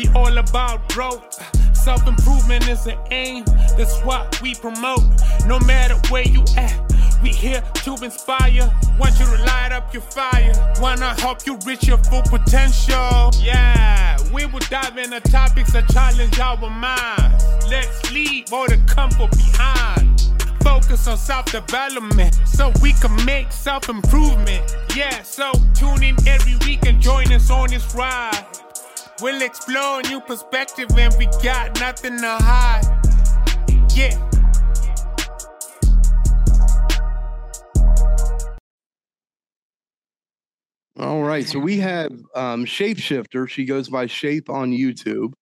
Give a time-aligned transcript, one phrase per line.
[0.00, 1.36] We all about growth.
[1.76, 3.44] Self improvement is an aim.
[3.76, 5.04] That's what we promote.
[5.46, 6.74] No matter where you at.
[7.22, 8.72] We here to inspire.
[8.98, 10.54] Want you to light up your fire.
[10.80, 13.30] Wanna help you reach your full potential.
[13.42, 17.44] Yeah, we will dive into topics that challenge our minds.
[17.68, 20.30] Let's leave all the comfort behind.
[20.64, 24.62] Focus on self development so we can make self improvement.
[24.96, 28.49] Yeah, so tune in every week and join us on this ride.
[29.22, 32.86] We'll explore a new perspective and we got nothing to hide.
[33.94, 34.16] Yeah.
[40.98, 41.46] All right.
[41.46, 43.48] So we have um, Shapeshifter.
[43.48, 45.32] She goes by Shape on YouTube.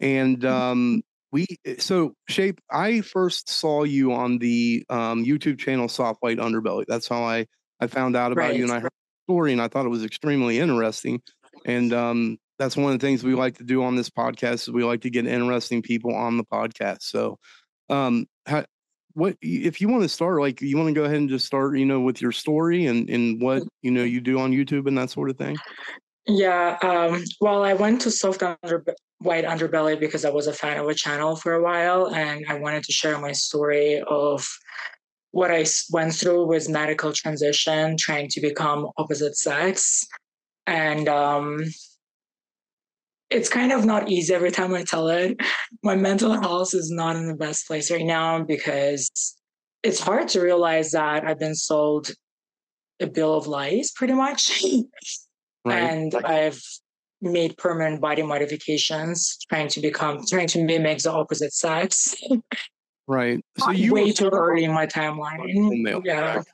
[0.00, 0.46] And Mm-hmm.
[0.52, 1.46] um, we,
[1.78, 6.84] so Shape, I first saw you on the um, YouTube channel Soft White Underbelly.
[6.88, 7.46] That's how I,
[7.78, 8.64] I found out about you.
[8.64, 11.22] And I heard the story and I thought it was extremely interesting.
[11.64, 14.68] And um, that's one of the things we like to do on this podcast is
[14.68, 16.98] we like to get interesting people on the podcast.
[17.00, 17.38] So,
[17.88, 18.66] um, how,
[19.14, 20.40] what if you want to start?
[20.40, 23.08] Like, you want to go ahead and just start, you know, with your story and
[23.08, 25.56] and what you know you do on YouTube and that sort of thing.
[26.26, 26.76] Yeah.
[26.82, 28.84] Um, well, I went to Soft Under
[29.20, 32.58] White Underbelly because I was a fan of a channel for a while, and I
[32.58, 34.46] wanted to share my story of
[35.30, 40.06] what I went through with medical transition, trying to become opposite sex,
[40.66, 41.64] and um,
[43.30, 45.40] it's kind of not easy every time I tell it.
[45.82, 49.10] My mental health is not in the best place right now because
[49.82, 52.10] it's hard to realize that I've been sold
[53.00, 54.62] a bill of lies, pretty much.
[55.62, 55.76] Right.
[55.78, 56.58] and I've
[57.20, 62.14] made permanent body modifications, trying to become, trying to mimic the opposite sex.
[63.06, 63.44] right.
[63.58, 65.82] So you way too early in my timeline.
[65.82, 66.48] male, Yeah, correct?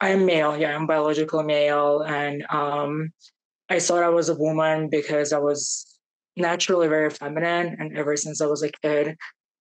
[0.00, 0.56] I'm male.
[0.56, 3.12] Yeah, I'm biological male, and um,
[3.72, 5.86] I thought I was a woman because I was
[6.36, 9.16] naturally very feminine, and ever since I was a kid,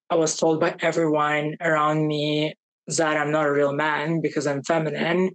[0.10, 2.54] I was told by everyone around me
[2.88, 5.32] that I'm not a real man because I'm feminine,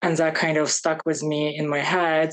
[0.00, 2.30] and that kind of stuck with me in my head.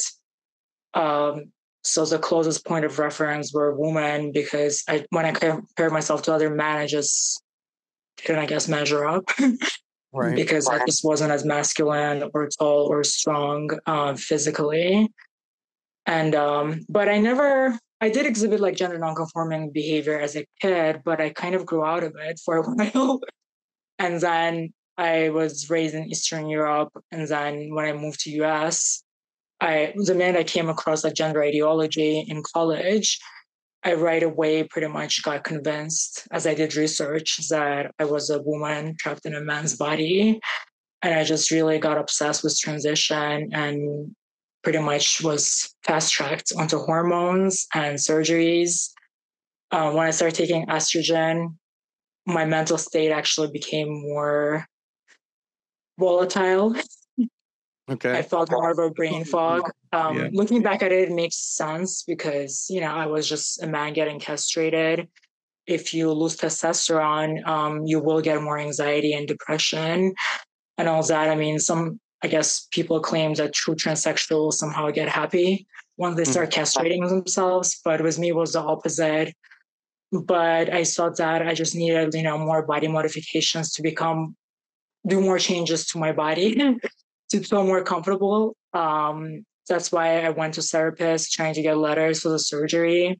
[0.93, 1.51] Um,
[1.83, 6.33] so the closest point of reference were women because I, when I compared myself to
[6.33, 7.43] other men, I just
[8.25, 9.25] didn't, I guess, measure up
[10.13, 10.35] Right.
[10.37, 15.11] because I just wasn't as masculine or tall or strong uh, physically.
[16.05, 21.01] And um, but I never, I did exhibit like gender nonconforming behavior as a kid,
[21.05, 23.21] but I kind of grew out of it for a while.
[23.99, 29.03] and then I was raised in Eastern Europe, and then when I moved to US,
[29.59, 33.19] I the minute I came across like gender ideology in college,
[33.83, 38.41] I right away pretty much got convinced as I did research that I was a
[38.41, 40.39] woman trapped in a man's body.
[41.03, 44.15] And I just really got obsessed with transition and
[44.63, 48.91] pretty much was fast tracked onto hormones and surgeries.
[49.71, 51.55] Uh, when I started taking estrogen,
[52.25, 54.65] my mental state actually became more
[55.97, 56.75] volatile.
[57.89, 58.17] Okay.
[58.17, 59.69] I felt more of a brain fog.
[59.93, 60.29] Um, Yeah.
[60.31, 63.91] Looking back at it, it makes sense because you know I was just a man
[63.91, 65.09] getting castrated.
[65.67, 70.13] If you lose testosterone, um, you will get more anxiety and depression,
[70.77, 71.29] and all that.
[71.29, 75.65] I mean, some I guess people claim that true transsexuals somehow get happy
[75.97, 79.33] once they start castrating themselves, but with me it was the opposite.
[80.11, 84.35] But I thought that I just needed you know more body modifications to become
[85.07, 86.55] do more changes to my body
[87.31, 88.55] to feel more comfortable.
[88.73, 93.19] Um, that's why I went to therapists trying to get letters for the surgery,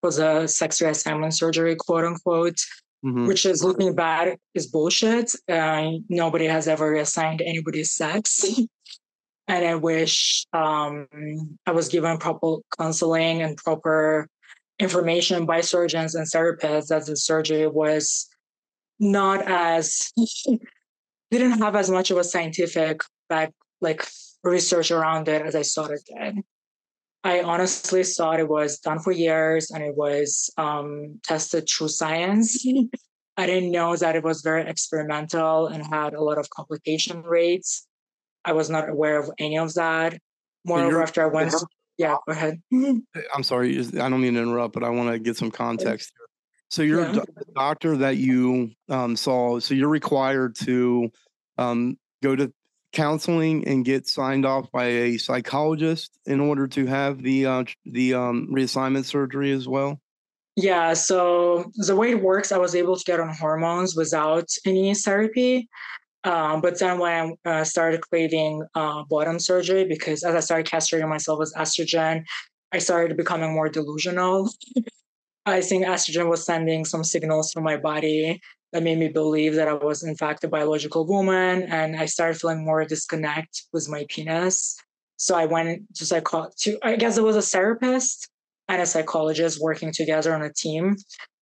[0.00, 2.58] for the sex reassignment surgery, quote unquote,
[3.04, 3.26] Mhm.
[3.26, 5.32] which is looking back is bullshit.
[5.48, 8.44] Nobody has ever assigned anybody's sex.
[9.48, 11.06] and I wish um,
[11.66, 14.28] I was given proper counseling and proper
[14.78, 18.28] information by surgeons and therapists that the surgery was
[18.98, 20.12] not as
[21.30, 24.06] didn't have as much of a scientific back like
[24.42, 26.36] research around it as I thought it did.
[27.22, 32.64] I honestly thought it was done for years and it was um, tested through science.
[33.36, 37.86] I didn't know that it was very experimental and had a lot of complication rates.
[38.44, 40.18] I was not aware of any of that.
[40.64, 41.54] Moreover, after I went,
[41.98, 42.62] yeah, go ahead.
[42.72, 43.78] I'm sorry.
[43.78, 46.26] I don't mean to interrupt, but I want to get some context here.
[46.70, 47.12] So you're a Yeah.
[47.12, 49.58] do- doctor that you um, saw.
[49.58, 51.10] So you're required to
[51.58, 52.52] um, go to
[52.92, 58.14] counseling and get signed off by a psychologist in order to have the uh, the
[58.14, 60.00] um, reassignment surgery as well.
[60.56, 64.94] Yeah, so the way it works, I was able to get on hormones without any
[64.94, 65.68] therapy.
[66.24, 70.66] Um, but then when I uh, started craving uh, bottom surgery, because as I started
[70.66, 72.24] castrating myself with estrogen,
[72.72, 74.50] I started becoming more delusional.
[75.46, 78.40] I think estrogen was sending some signals from my body
[78.72, 82.40] that made me believe that I was in fact a biological woman, and I started
[82.40, 84.76] feeling more disconnect with my penis.
[85.16, 88.28] So I went to psycho to I guess it was a therapist
[88.68, 90.96] and a psychologist working together on a team.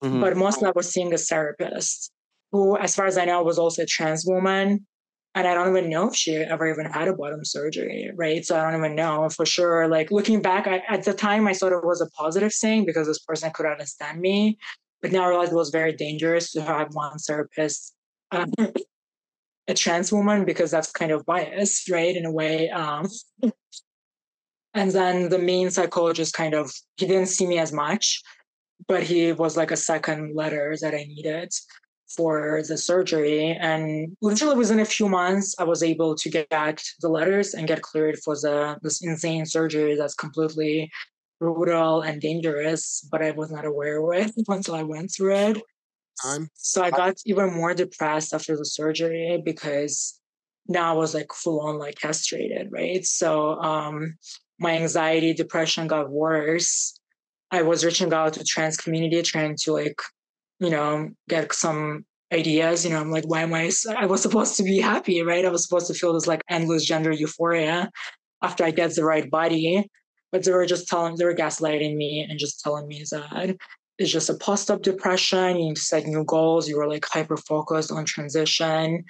[0.02, 0.20] Mm-hmm.
[0.20, 2.12] But mostly I was seeing a therapist
[2.52, 4.86] who, as far as I know, was also a trans woman.
[5.34, 8.42] And I don't even know if she ever even had a bottom surgery, right?
[8.46, 9.86] So I don't even know for sure.
[9.86, 13.06] Like looking back, I, at the time, I thought it was a positive thing because
[13.06, 14.56] this person could understand me.
[15.02, 17.94] But now I realized it was very dangerous to have one therapist,
[18.32, 18.52] um,
[19.68, 22.16] a trans woman, because that's kind of biased, right?
[22.16, 22.70] In a way.
[22.70, 23.08] Um,
[24.74, 28.22] and then the main psychologist kind of, he didn't see me as much,
[28.88, 31.50] but he was like a second letter that I needed
[32.16, 33.50] for the surgery.
[33.60, 37.82] And literally within a few months, I was able to get the letters and get
[37.82, 40.90] cleared for the this insane surgery that's completely
[41.38, 45.62] brutal and dangerous, but I was not aware of it until I went through it.
[46.22, 46.48] Time.
[46.54, 50.18] So I got even more depressed after the surgery because
[50.66, 53.04] now I was like full on like castrated, right?
[53.04, 54.16] So um
[54.58, 56.98] my anxiety, depression got worse.
[57.50, 60.00] I was reaching out to trans community trying to like
[60.58, 62.84] you know, get some ideas.
[62.84, 63.70] You know, I'm like, why am I?
[63.96, 65.44] I was supposed to be happy, right?
[65.44, 67.90] I was supposed to feel this like endless gender euphoria
[68.42, 69.88] after I get the right body.
[70.32, 73.56] But they were just telling, they were gaslighting me and just telling me that
[73.98, 75.56] it's just a post-op depression.
[75.56, 76.68] You need to set new goals.
[76.68, 79.04] You were like hyper focused on transition.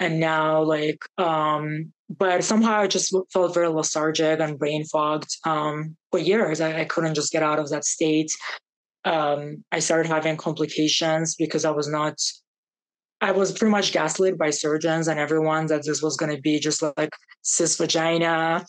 [0.00, 5.96] And now, like, um, but somehow I just felt very lethargic and brain fogged um,
[6.10, 6.60] for years.
[6.60, 8.30] I, I couldn't just get out of that state
[9.04, 12.20] um, I started having complications because I was not,
[13.20, 16.58] I was pretty much gaslit by surgeons and everyone that this was going to be
[16.58, 17.10] just like
[17.42, 18.64] cis vagina,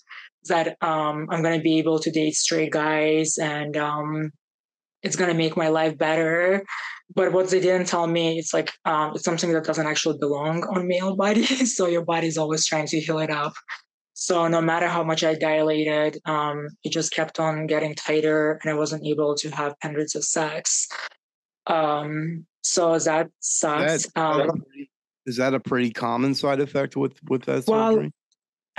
[0.48, 4.32] that um, I'm going to be able to date straight guys and um,
[5.04, 6.64] it's going to make my life better.
[7.16, 10.64] But what they didn't tell me, it's like um, it's something that doesn't actually belong
[10.64, 11.76] on male bodies.
[11.76, 13.54] so your body's always trying to heal it up.
[14.14, 18.70] So no matter how much I dilated, um, it just kept on getting tighter, and
[18.70, 20.90] I wasn't able to have hundreds of sex.
[21.68, 24.08] Um, so that sucks.
[24.08, 24.62] That, um,
[25.26, 28.12] is that a pretty common side effect with with that well, surgery?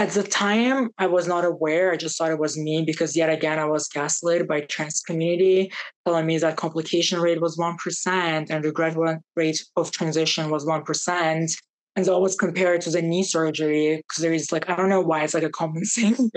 [0.01, 1.93] At the time, I was not aware.
[1.93, 5.71] I just thought it was me because yet again, I was gaslit by trans community,
[6.07, 8.97] telling me that complication rate was one percent and regret
[9.37, 11.55] rate of transition was one percent
[11.97, 14.89] and so always compare it to the knee surgery because there is like, I don't
[14.89, 16.31] know why it's like a common thing.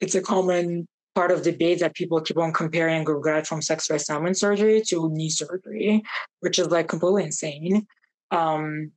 [0.00, 0.86] it's a common
[1.16, 5.30] part of debate that people keep on comparing regret from sex reassignment surgery to knee
[5.30, 6.04] surgery,
[6.40, 7.88] which is like completely insane.
[8.30, 8.92] Um,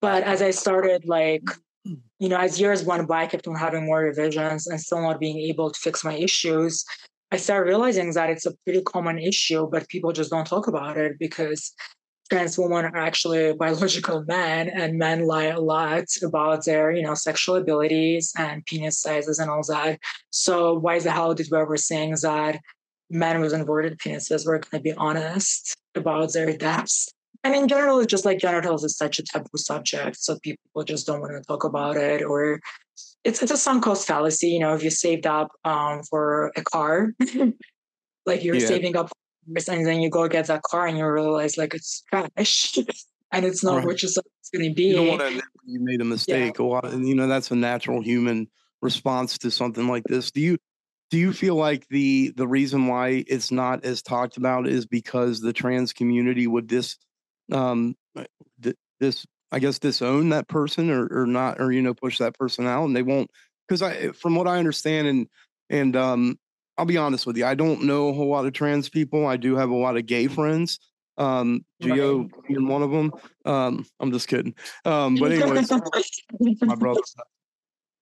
[0.00, 1.44] but as I started like,
[1.84, 5.20] you know, as years went by, I kept on having more revisions and still not
[5.20, 6.84] being able to fix my issues.
[7.32, 10.96] I started realizing that it's a pretty common issue, but people just don't talk about
[10.96, 11.72] it because
[12.30, 17.14] trans women are actually biological men and men lie a lot about their you know
[17.14, 19.98] sexual abilities and penis sizes and all that
[20.30, 22.60] so why the hell did we ever saying that
[23.10, 27.08] men with inverted penises were going to be honest about their depths
[27.44, 31.06] and in general it's just like genitals is such a taboo subject so people just
[31.06, 32.60] don't want to talk about it or
[33.24, 36.62] it's, it's a sunk cost fallacy you know if you saved up um, for a
[36.62, 37.12] car
[38.26, 38.66] like you're yeah.
[38.66, 39.10] saving up
[39.68, 42.78] and then you go get that car and you realize like it's trash
[43.32, 43.86] and it's not right.
[43.86, 44.88] what you thought it's going to be.
[44.88, 46.58] You don't want to you made a mistake.
[46.58, 46.64] Yeah.
[46.64, 48.48] A lot, and you know that's a natural human
[48.82, 50.30] response to something like this.
[50.30, 50.58] Do you
[51.10, 55.40] do you feel like the the reason why it's not as talked about is because
[55.40, 56.96] the trans community would this
[57.52, 57.94] um
[59.00, 62.66] this I guess disown that person or or not or you know push that person
[62.66, 63.30] out and they won't
[63.66, 65.26] because I from what I understand and
[65.68, 66.38] and um
[66.80, 67.44] I'll be honest with you.
[67.44, 69.26] I don't know a whole lot of trans people.
[69.26, 70.78] I do have a lot of gay friends.
[71.18, 73.12] Um, Geo being one of them.
[73.44, 74.54] Um, I'm just kidding.
[74.86, 75.70] Um, but anyways,
[76.62, 77.00] my brother.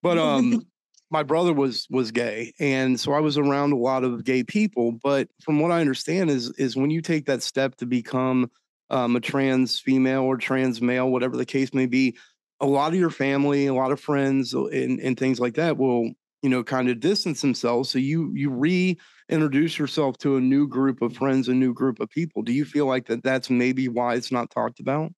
[0.01, 0.65] But um,
[1.11, 4.93] my brother was was gay, and so I was around a lot of gay people.
[4.93, 8.49] But from what I understand, is is when you take that step to become
[8.89, 12.17] um, a trans female or trans male, whatever the case may be,
[12.59, 16.11] a lot of your family, a lot of friends, and, and things like that will
[16.41, 21.01] you know kind of distance themselves so you you reintroduce yourself to a new group
[21.01, 22.41] of friends a new group of people.
[22.41, 25.11] Do you feel like that that's maybe why it's not talked about?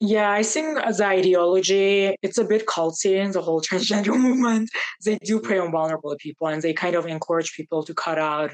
[0.00, 4.70] Yeah, I think as ideology, it's a bit culty, in the whole transgender movement.
[5.04, 8.52] They do prey on vulnerable people and they kind of encourage people to cut out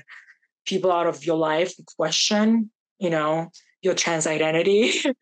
[0.67, 3.51] people out of your life, question, you know,
[3.83, 4.93] your trans identity.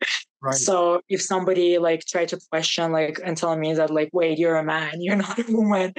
[0.41, 0.55] Right.
[0.55, 4.55] So if somebody like tried to question like and tell me that like, wait, you're
[4.55, 5.93] a man, you're not a woman,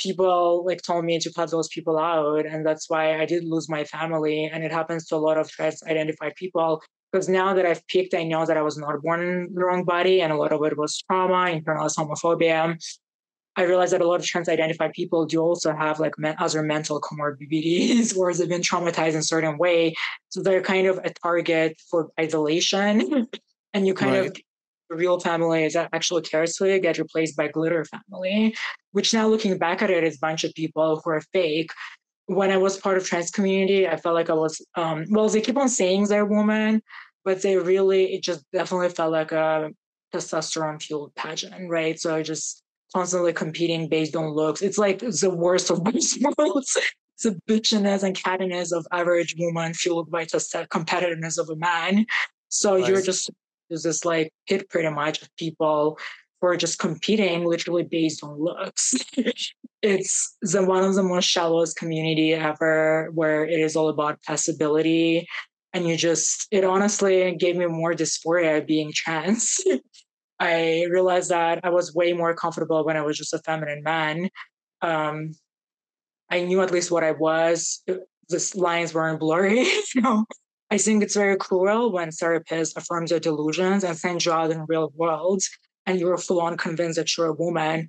[0.00, 3.68] people like told me to cut those people out and that's why i did lose
[3.68, 7.64] my family and it happens to a lot of trans identified people because now that
[7.66, 10.36] i've peaked i know that i was not born in the wrong body and a
[10.36, 12.76] lot of it was trauma internalized homophobia
[13.56, 17.00] i realized that a lot of trans identified people do also have like other mental
[17.00, 19.94] comorbidities or they've been traumatized in a certain way
[20.28, 23.26] so they're kind of a target for isolation
[23.74, 24.26] and you kind right.
[24.26, 24.36] of
[24.90, 28.54] real family is that actually cares for you get replaced by glitter family,
[28.92, 31.70] which now looking back at it is a bunch of people who are fake.
[32.26, 35.40] When I was part of trans community, I felt like I was um, well, they
[35.40, 36.82] keep on saying they're woman,
[37.24, 39.70] but they really it just definitely felt like a
[40.14, 41.98] testosterone fueled pageant, right?
[41.98, 42.62] So I just
[42.94, 44.62] constantly competing based on looks.
[44.62, 45.94] It's like the worst of both
[46.38, 46.78] worlds.
[47.14, 51.56] It's the bitchiness and cattiness of average woman fueled by just the competitiveness of a
[51.56, 52.06] man.
[52.48, 52.88] So nice.
[52.88, 53.30] you're just
[53.68, 55.98] there's this like hit pretty much of people
[56.40, 58.94] who are just competing literally based on looks.
[59.82, 65.26] it's the one of the most shallowest community ever where it is all about passability.
[65.72, 69.60] And you just, it honestly gave me more dysphoria being trans.
[70.38, 74.28] I realized that I was way more comfortable when I was just a feminine man.
[74.82, 75.32] Um,
[76.30, 77.82] I knew at least what I was.
[77.86, 79.60] The lines weren't blurry.
[79.94, 80.24] you know?
[80.70, 84.66] I think it's very cruel when therapists affirm your delusions and send you out in
[84.68, 85.42] real world
[85.86, 87.88] and you're full on convinced that you're a woman.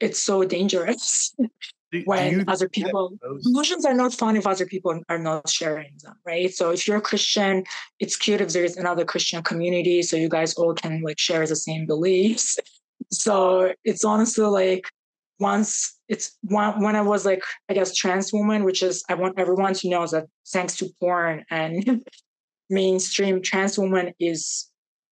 [0.00, 1.34] It's so dangerous
[1.92, 5.92] do, when do other people delusions are not fun if other people are not sharing
[6.02, 6.52] them, right?
[6.52, 7.64] So if you're a Christian,
[8.00, 11.56] it's cute if there's another Christian community so you guys all can like share the
[11.56, 12.58] same beliefs.
[13.12, 14.90] So it's honestly like
[15.38, 19.38] once it's when, when I was like, I guess, trans woman, which is, I want
[19.38, 22.02] everyone to know that thanks to porn and
[22.70, 24.70] mainstream trans woman is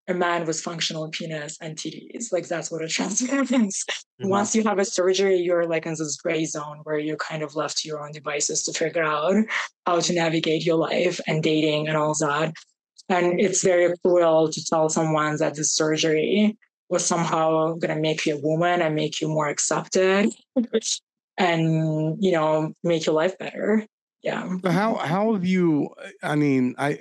[0.08, 2.32] a man with functional penis and titties.
[2.32, 3.84] Like that's what a trans woman is.
[4.20, 4.28] Mm-hmm.
[4.28, 7.54] Once you have a surgery, you're like in this gray zone where you're kind of
[7.54, 9.34] left to your own devices to figure out
[9.86, 12.52] how to navigate your life and dating and all that.
[13.08, 16.56] And it's very cruel to tell someone that the surgery
[16.88, 20.32] was somehow going to make you a woman and make you more accepted
[21.38, 23.84] and you know make your life better
[24.22, 25.88] yeah how how have you
[26.22, 26.98] i mean i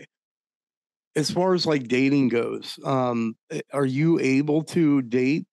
[1.16, 3.36] as far as like dating goes um
[3.74, 5.46] are you able to date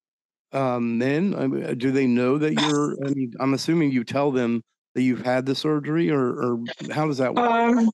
[0.53, 1.35] um men?
[1.35, 4.63] I mean, do they know that you're i mean i'm assuming you tell them
[4.95, 7.51] that you've had the surgery or or how does that work?
[7.51, 7.91] Um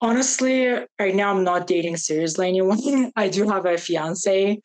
[0.00, 0.66] honestly
[0.98, 3.12] right now i'm not dating seriously anyone.
[3.16, 4.60] I do have a fiance.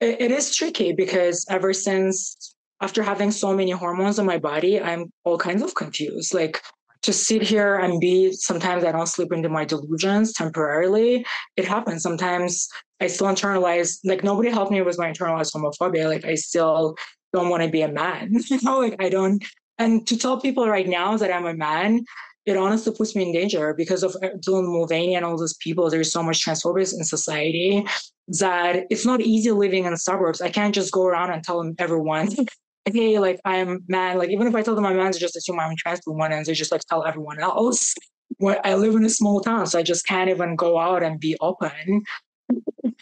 [0.00, 4.80] It, it is tricky because ever since after having so many hormones in my body,
[4.80, 6.34] I'm all kinds of confused.
[6.34, 6.60] Like
[7.02, 11.26] to sit here and be sometimes I don't sleep into my delusions temporarily.
[11.56, 12.02] It happens.
[12.02, 12.68] Sometimes
[13.00, 16.08] I still internalize like nobody helped me with my internalized homophobia.
[16.08, 16.96] Like I still
[17.32, 18.32] don't want to be a man.
[18.46, 19.44] you know, like I don't
[19.78, 22.04] and to tell people right now that I'm a man,
[22.46, 25.90] it honestly puts me in danger because of uh, Dylan Mulvaney and all those people.
[25.90, 27.84] There's so much transphobia in society
[28.28, 30.40] that it's not easy living in the suburbs.
[30.40, 32.30] I can't just go around and tell everyone,
[32.84, 34.18] hey, like I'm man.
[34.18, 36.32] Like even if I tell them I'm man, they just assume I'm a trans woman
[36.32, 37.94] and they just like tell everyone else.
[38.38, 41.20] When I live in a small town, so I just can't even go out and
[41.20, 42.02] be open.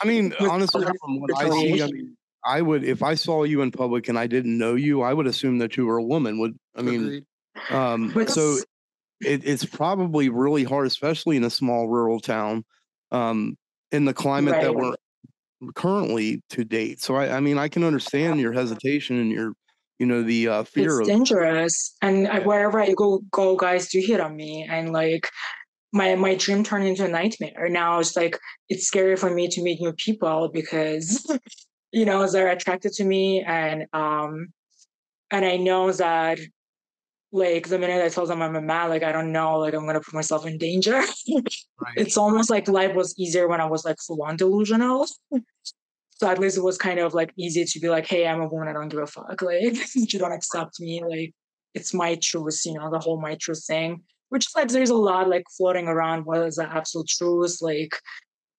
[0.03, 3.63] I mean, honestly, from what I see, I mean, I would if I saw you
[3.63, 6.39] in public and I didn't know you, I would assume that you were a woman.
[6.41, 7.25] Would I mean?
[7.71, 8.59] Um, so
[9.21, 12.65] it, it's probably really hard, especially in a small rural town,
[13.11, 13.57] um,
[13.93, 14.65] in the climate right.
[14.65, 14.95] that we're
[15.75, 17.01] currently to date.
[17.01, 19.53] So I, I mean, I can understand your hesitation and your,
[20.01, 20.87] you know, the uh, fear.
[20.87, 24.93] It's of- dangerous, and I, wherever I go, go guys do hit on me, and
[24.93, 25.29] like
[25.93, 27.69] my my dream turned into a nightmare.
[27.69, 28.39] Now it's like
[28.71, 31.25] it's scary for me to meet new people because
[31.93, 34.49] you know they're attracted to me, and um,
[35.31, 36.41] and I know that
[37.31, 39.85] like the minute I tell them I'm a man, like I don't know, like I'm
[39.85, 40.97] gonna put myself in danger.
[41.79, 41.95] right.
[41.97, 45.07] It's almost like life was easier when I was like full on delusional.
[46.21, 48.47] So at least it was kind of like easy to be like, hey, I'm a
[48.47, 49.41] woman, I don't give a fuck.
[49.43, 51.33] Like you don't accept me, like
[51.73, 54.03] it's my truth, you know, the whole my truth thing.
[54.29, 57.57] Which is like there's a lot like floating around what is the absolute truth.
[57.63, 57.97] Like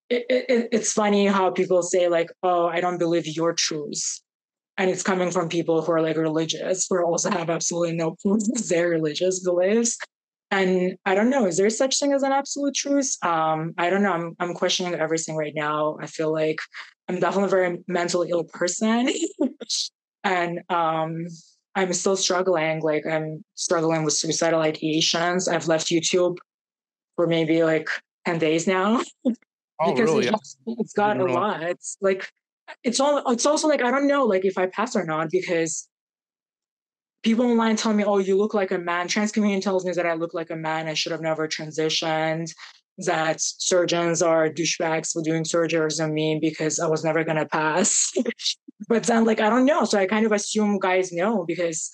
[0.09, 4.21] it, it, it's funny how people say like, oh, I don't believe your truth
[4.79, 8.41] and it's coming from people who are like religious who also have absolutely no proof
[8.55, 9.99] of their religious beliefs
[10.51, 13.17] and i don't know is there such thing as an absolute truth?
[13.24, 15.98] Um, i don't know I'm, I'm questioning everything right now.
[16.01, 16.60] I feel like
[17.08, 19.10] i'm definitely a very mentally ill person.
[20.24, 21.25] And um,
[21.74, 25.51] i'm still struggling like i'm struggling with suicidal ideations.
[25.51, 26.38] I've left youtube
[27.15, 27.89] for maybe like
[28.25, 29.01] 10 days now.
[29.84, 30.27] Oh, because really?
[30.27, 31.63] it just, it's got a lot.
[31.63, 32.29] It's like
[32.84, 35.89] it's all it's also like I don't know like if I pass or not because
[37.23, 39.07] people online tell me, oh, you look like a man.
[39.07, 40.87] Trans community tells me that I look like a man.
[40.87, 42.53] I should have never transitioned.
[42.99, 48.11] That surgeons are douchebags for doing surgeries on me because I was never gonna pass.
[48.87, 49.85] but then, like, I don't know.
[49.85, 51.89] So I kind of assume guys know because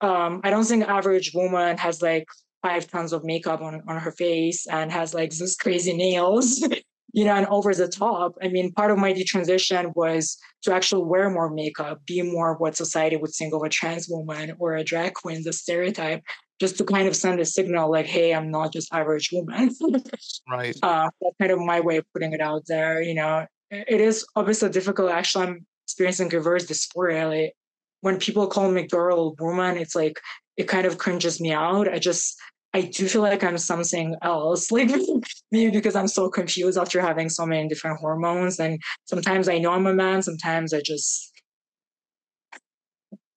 [0.00, 2.26] um, I don't think average woman has like
[2.62, 6.66] five tons of makeup on, on her face and has like this crazy nails
[7.16, 8.36] you know, and over the top.
[8.42, 12.76] I mean, part of my detransition was to actually wear more makeup, be more what
[12.76, 16.22] society would think of a trans woman or a drag queen, the stereotype,
[16.60, 19.74] just to kind of send a signal like, hey, I'm not just average woman.
[20.50, 20.76] right.
[20.82, 23.00] Uh, that's kind of my way of putting it out there.
[23.00, 25.10] You know, it is obviously difficult.
[25.10, 27.28] Actually, I'm experiencing reverse dysphoria.
[27.30, 27.54] Like,
[28.02, 30.20] when people call me girl, woman, it's like,
[30.58, 31.88] it kind of cringes me out.
[31.88, 32.36] I just,
[32.76, 34.70] I do feel like I'm something else.
[34.76, 34.90] Like
[35.50, 38.60] maybe because I'm so confused after having so many different hormones.
[38.60, 41.32] And sometimes I know I'm a man, sometimes I just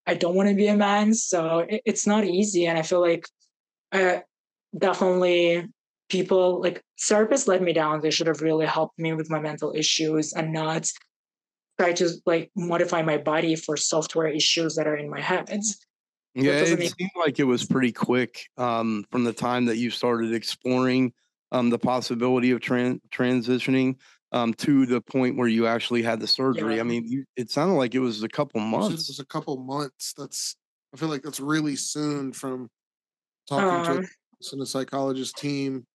[0.06, 1.14] I don't want to be a man.
[1.14, 2.66] So it, it's not easy.
[2.68, 3.26] And I feel like
[3.94, 4.18] uh,
[4.78, 5.68] definitely
[6.10, 8.02] people like therapists let me down.
[8.02, 10.86] They should have really helped me with my mental issues and not
[11.80, 15.62] try to like modify my body for software issues that are in my head.
[16.44, 19.90] Yeah, it make- seemed like it was pretty quick um, from the time that you
[19.90, 21.14] started exploring
[21.52, 23.96] um, the possibility of tran- transitioning
[24.32, 26.76] um, to the point where you actually had the surgery.
[26.76, 26.82] Yeah.
[26.82, 28.88] I mean, you, it sounded like it was a couple months.
[28.88, 30.14] It was a couple months.
[30.18, 30.56] That's
[30.94, 32.70] I feel like that's really soon from
[33.48, 34.08] talking um,
[34.42, 35.86] to the psychologist team.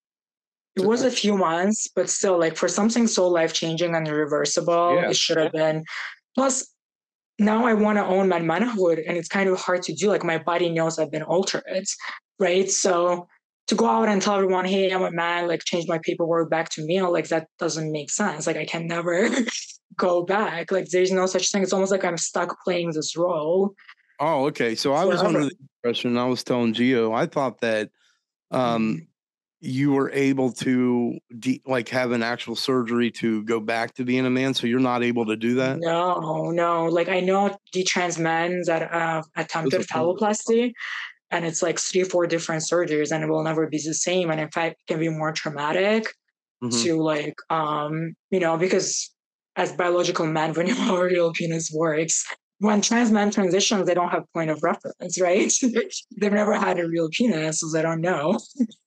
[0.77, 4.97] It was a few months, but still, like for something so life changing and irreversible,
[4.97, 5.11] yeah.
[5.11, 5.85] it should have been.
[6.35, 6.74] Plus,
[7.39, 10.09] now I want to own my manhood, and it's kind of hard to do.
[10.09, 11.85] Like my body knows I've been altered,
[12.39, 12.71] right?
[12.71, 13.29] So
[13.69, 16.71] to go out and tell everyone, "Hey, I'm a man," like change my paperwork back
[16.71, 18.47] to male, like that doesn't make sense.
[18.47, 19.29] Like I can never
[19.97, 20.71] go back.
[20.71, 21.63] Like there's no such thing.
[21.63, 23.75] It's almost like I'm stuck playing this role.
[24.21, 24.75] Oh, okay.
[24.75, 26.17] So I was under the impression.
[26.17, 27.13] I was telling Geo.
[27.13, 27.91] I thought that
[28.51, 29.05] um, mm-hmm
[29.65, 34.27] you were able to de- like have an actual surgery to go back to being
[34.27, 35.79] a man so you're not able to do that?
[35.81, 40.73] No no like i know detrans men that have attempted phalloplasty
[41.31, 44.41] and it's like three four different surgeries and it will never be the same and
[44.41, 46.07] in fact it can be more traumatic
[46.63, 46.83] mm-hmm.
[46.83, 49.11] to like um you know because
[49.57, 52.25] as biological men when you know how real penis works.
[52.59, 55.53] When trans men transition they don't have point of reference right?
[56.21, 58.39] They've never had a real penis so they don't know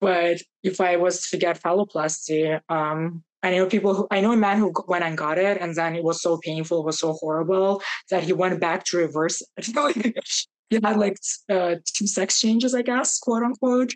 [0.00, 4.36] but if I was to get phalloplasty, um, I know people who I know a
[4.36, 7.12] man who went and got it, and then it was so painful, it was so
[7.14, 9.66] horrible that he went back to reverse it.
[10.70, 13.92] he had like uh, two sex changes, I guess, quote unquote.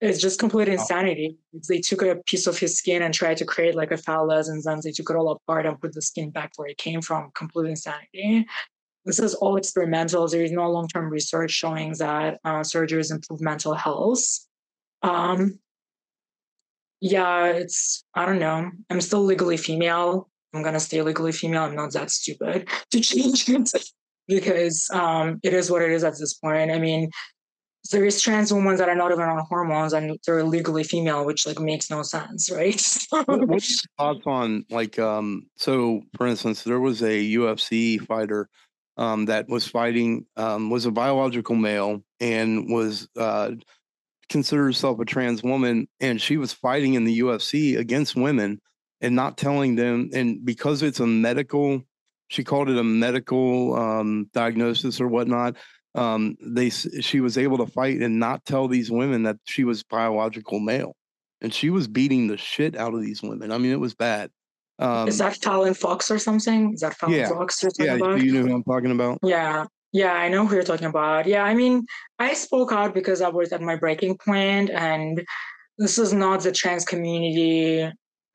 [0.00, 1.36] It's just complete insanity.
[1.56, 1.60] Oh.
[1.68, 4.62] They took a piece of his skin and tried to create like a phallus, and
[4.62, 7.30] then they took it all apart and put the skin back where it came from.
[7.34, 8.46] Complete insanity.
[9.04, 10.28] This is all experimental.
[10.28, 14.47] There is no long-term research showing that uh, surgeries improve mental health.
[15.02, 15.58] Um,
[17.00, 18.70] yeah, it's I don't know.
[18.90, 20.28] I'm still legally female.
[20.54, 21.64] I'm gonna stay legally female.
[21.64, 23.72] I'm not that stupid to change it
[24.26, 26.70] because um, it is what it is at this point.
[26.70, 27.10] I mean,
[27.90, 31.46] there is trans women that are not even on hormones and they're legally female, which
[31.46, 32.74] like makes no sense, right?
[33.26, 38.48] What's your thoughts on like um so for instance, there was a UFC fighter
[38.96, 43.52] um that was fighting um was a biological male and was uh
[44.28, 48.60] consider herself a trans woman and she was fighting in the UFC against women
[49.00, 51.82] and not telling them and because it's a medical
[52.28, 55.56] she called it a medical um, diagnosis or whatnot
[55.94, 59.82] um, they she was able to fight and not tell these women that she was
[59.82, 60.94] biological male
[61.40, 64.30] and she was beating the shit out of these women i mean it was bad
[64.80, 66.72] um, is that Fallon Fox or something?
[66.72, 67.64] Is that Fallon yeah, Fox?
[67.64, 68.22] Or something yeah, about?
[68.22, 69.18] you know who I'm talking about.
[69.24, 71.26] Yeah, yeah, I know who you're talking about.
[71.26, 71.86] Yeah, I mean,
[72.18, 75.24] I spoke out because I was at my breaking point, and
[75.78, 77.90] this is not the trans community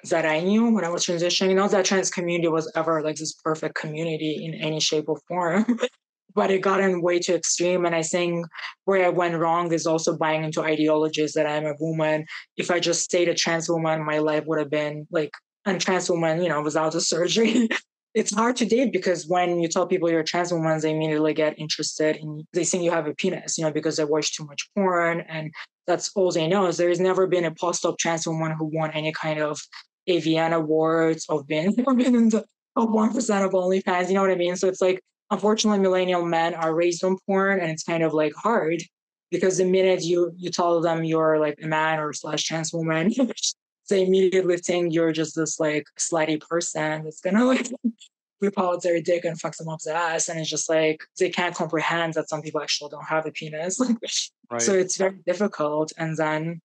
[0.09, 1.55] that I knew when I was transitioning.
[1.55, 5.79] Not that trans community was ever like this perfect community in any shape or form,
[6.35, 7.85] but it got in way too extreme.
[7.85, 8.47] And I think
[8.85, 12.25] where I went wrong is also buying into ideologies that I'm a woman.
[12.57, 15.31] If I just stayed a trans woman, my life would have been like
[15.65, 17.69] a trans woman, you know, without the surgery
[18.13, 21.33] it's hard to date because when you tell people you're a trans woman, they immediately
[21.33, 24.45] get interested and they think you have a penis, you know, because they watch too
[24.45, 25.51] much porn and
[25.87, 26.67] that's all they know.
[26.67, 29.59] Is there's never been a post-op trans woman who won any kind of
[30.07, 32.45] AVN awards or been, or been in the
[32.77, 34.09] top one percent of OnlyFans.
[34.09, 34.55] You know what I mean?
[34.55, 38.33] So it's like unfortunately millennial men are raised on porn and it's kind of like
[38.35, 38.83] hard
[39.31, 43.11] because the minute you you tell them you're like a man or slash trans woman
[43.89, 47.69] they immediately think you're just this like slutty person that's gonna like
[48.43, 50.29] rip out their dick and fuck them up the ass.
[50.29, 53.79] And it's just like they can't comprehend that some people actually don't have a penis.
[54.51, 54.61] right.
[54.61, 55.93] So it's very difficult.
[55.97, 56.61] And then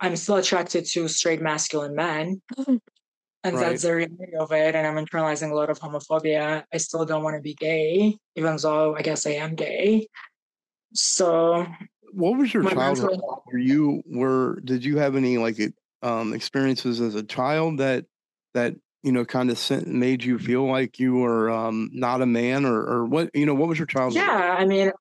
[0.00, 2.42] I'm still attracted to straight masculine men.
[3.46, 3.68] And right.
[3.68, 4.74] that's the reality of it.
[4.74, 6.64] And I'm internalizing a lot of homophobia.
[6.72, 10.08] I still don't want to be gay, even though I guess I am gay.
[10.94, 11.66] So
[12.14, 13.20] what was your childhood?
[13.46, 15.58] Were you were did you have any like
[16.02, 18.06] um experiences as a child that
[18.54, 22.26] that you know kind of sent, made you feel like you were um not a
[22.26, 24.22] man or or what you know what was your childhood?
[24.22, 24.92] Yeah, I mean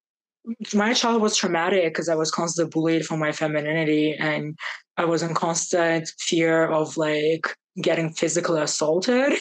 [0.73, 4.57] my childhood was traumatic because I was constantly bullied for my femininity and
[4.97, 7.47] I was in constant fear of like
[7.81, 9.33] getting physically assaulted.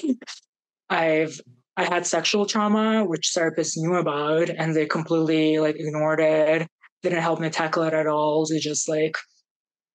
[0.90, 1.40] I've
[1.76, 6.68] I had sexual trauma, which therapists knew about, and they completely like ignored it.
[7.02, 8.46] Didn't help me tackle it at all.
[8.46, 9.16] They just like,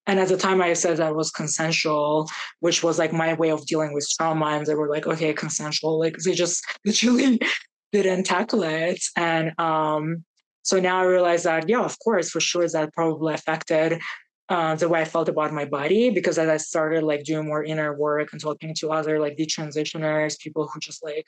[0.05, 3.65] and at the time I said that was consensual, which was like my way of
[3.65, 5.99] dealing with trauma, and they were like, okay, consensual.
[5.99, 7.39] Like they just literally
[7.91, 10.23] didn't tackle it, and um,
[10.63, 14.01] so now I realize that yeah, of course, for sure, that probably affected
[14.49, 17.63] uh, the way I felt about my body because as I started like doing more
[17.63, 21.27] inner work and talking to other like detransitioners, people who just like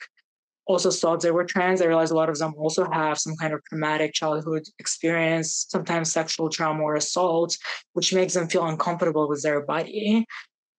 [0.70, 3.52] also thought they were trans, I realized a lot of them also have some kind
[3.52, 7.56] of traumatic childhood experience, sometimes sexual trauma or assault,
[7.94, 10.24] which makes them feel uncomfortable with their body.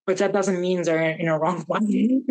[0.07, 2.21] But that doesn't mean they're in a wrong body.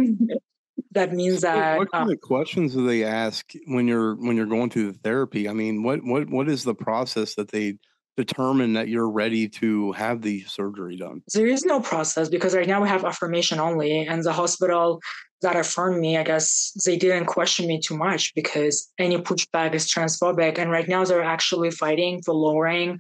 [0.93, 4.47] that means that what kind um, of questions do they ask when you're when you're
[4.47, 5.49] going through the therapy?
[5.49, 7.79] I mean, what what what is the process that they
[8.17, 11.23] determine that you're ready to have the surgery done?
[11.33, 15.01] There is no process because right now we have affirmation only, and the hospital
[15.43, 19.87] that affirmed me, I guess they didn't question me too much because any pushback is
[19.87, 20.59] transphobic.
[20.59, 22.99] And right now they're actually fighting for lowering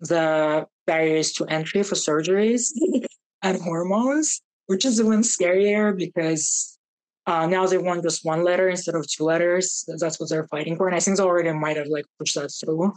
[0.00, 2.70] the barriers to entry for surgeries
[3.42, 6.78] and hormones, which is even scarier because
[7.26, 9.84] uh, now they want just one letter instead of two letters.
[9.98, 10.88] That's what they're fighting for.
[10.88, 12.92] And I think they already might have like pushed that through.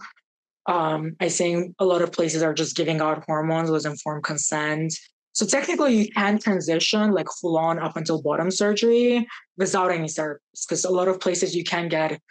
[0.67, 4.95] Um, I think a lot of places are just giving out hormones with informed consent.
[5.35, 10.63] So technically, you can transition like full on up until bottom surgery without any therapies,
[10.67, 12.21] because a lot of places you can get,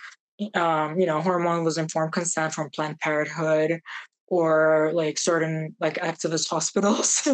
[0.55, 3.81] um, you know, hormone with informed consent from Planned Parenthood
[4.29, 7.29] or like certain like activist hospitals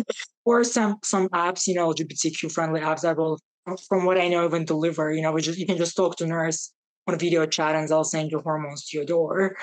[0.44, 3.38] or some some apps, you know, LGBTQ friendly apps that will,
[3.88, 5.12] from what I know, even deliver.
[5.12, 6.72] You know, you can just talk to nurse
[7.06, 9.56] on video chat and they'll send your hormones to your door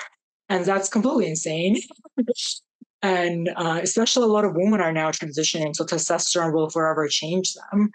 [0.48, 1.76] and that's completely insane.
[3.02, 7.54] and uh, especially a lot of women are now transitioning, so testosterone will forever change
[7.54, 7.90] them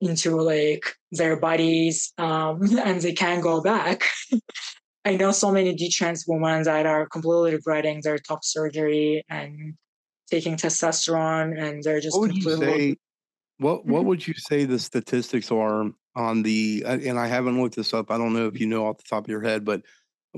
[0.00, 4.04] into like their bodies, um, and they can't go back.
[5.04, 9.74] I know so many detrans women that are completely regretting their top surgery and
[10.30, 12.66] taking testosterone, and they're just what would completely.
[12.66, 12.96] You say,
[13.58, 14.08] what What mm-hmm.
[14.08, 16.84] would you say the statistics are on the?
[16.86, 18.10] And I haven't looked this up.
[18.10, 19.82] I don't know if you know off the top of your head, but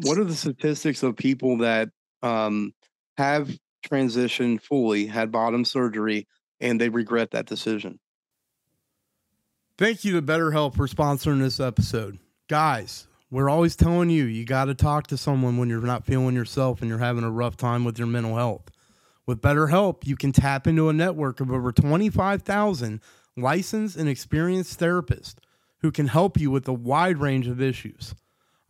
[0.02, 1.90] what are the statistics of people that
[2.22, 2.72] um,
[3.16, 3.56] have
[3.88, 6.26] transitioned fully, had bottom surgery,
[6.60, 7.98] and they regret that decision?
[9.76, 12.18] Thank you to BetterHelp for sponsoring this episode.
[12.48, 16.36] Guys, we're always telling you, you got to talk to someone when you're not feeling
[16.36, 18.70] yourself and you're having a rough time with your mental health.
[19.26, 23.00] With BetterHelp, you can tap into a network of over 25,000
[23.36, 25.36] licensed and experienced therapists
[25.80, 28.14] who can help you with a wide range of issues.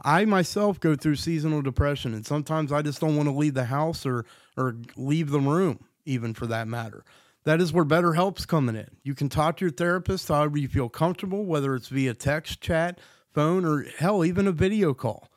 [0.05, 3.65] I myself go through seasonal depression, and sometimes I just don't want to leave the
[3.65, 7.05] house or or leave the room, even for that matter.
[7.45, 8.89] That is where BetterHelp's coming in.
[9.03, 12.99] You can talk to your therapist however you feel comfortable, whether it's via text, chat,
[13.33, 15.29] phone, or hell, even a video call,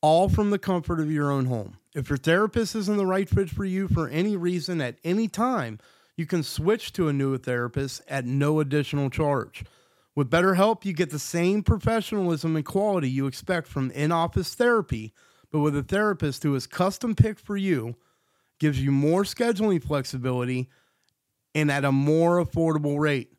[0.00, 1.78] all from the comfort of your own home.
[1.94, 5.78] If your therapist isn't the right fit for you for any reason at any time,
[6.16, 9.64] you can switch to a new therapist at no additional charge.
[10.14, 15.14] With BetterHelp, you get the same professionalism and quality you expect from in office therapy,
[15.50, 17.96] but with a therapist who is custom picked for you,
[18.58, 20.68] gives you more scheduling flexibility,
[21.54, 23.32] and at a more affordable rate.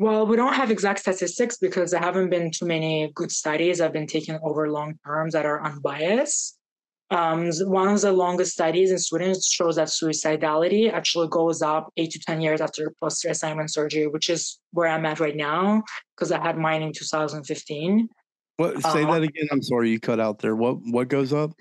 [0.03, 3.85] Well, we don't have exact statistics because there haven't been too many good studies that
[3.85, 6.59] have been taken over long terms that are unbiased.
[7.13, 12.11] Um, one of the longest studies in Sweden shows that suicidality actually goes up eight
[12.11, 15.85] to 10 years after post reassignment surgery, which is where I'm at right now
[16.17, 18.09] because I had mine in 2015.
[18.57, 19.49] What say uh, that again?
[19.53, 20.57] I'm sorry, you cut out there.
[20.57, 21.53] What what goes up?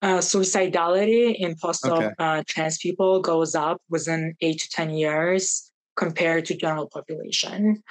[0.00, 2.10] Uh, suicidality in post-op okay.
[2.18, 5.65] uh, trans people goes up within eight to 10 years
[5.96, 7.82] compared to general population.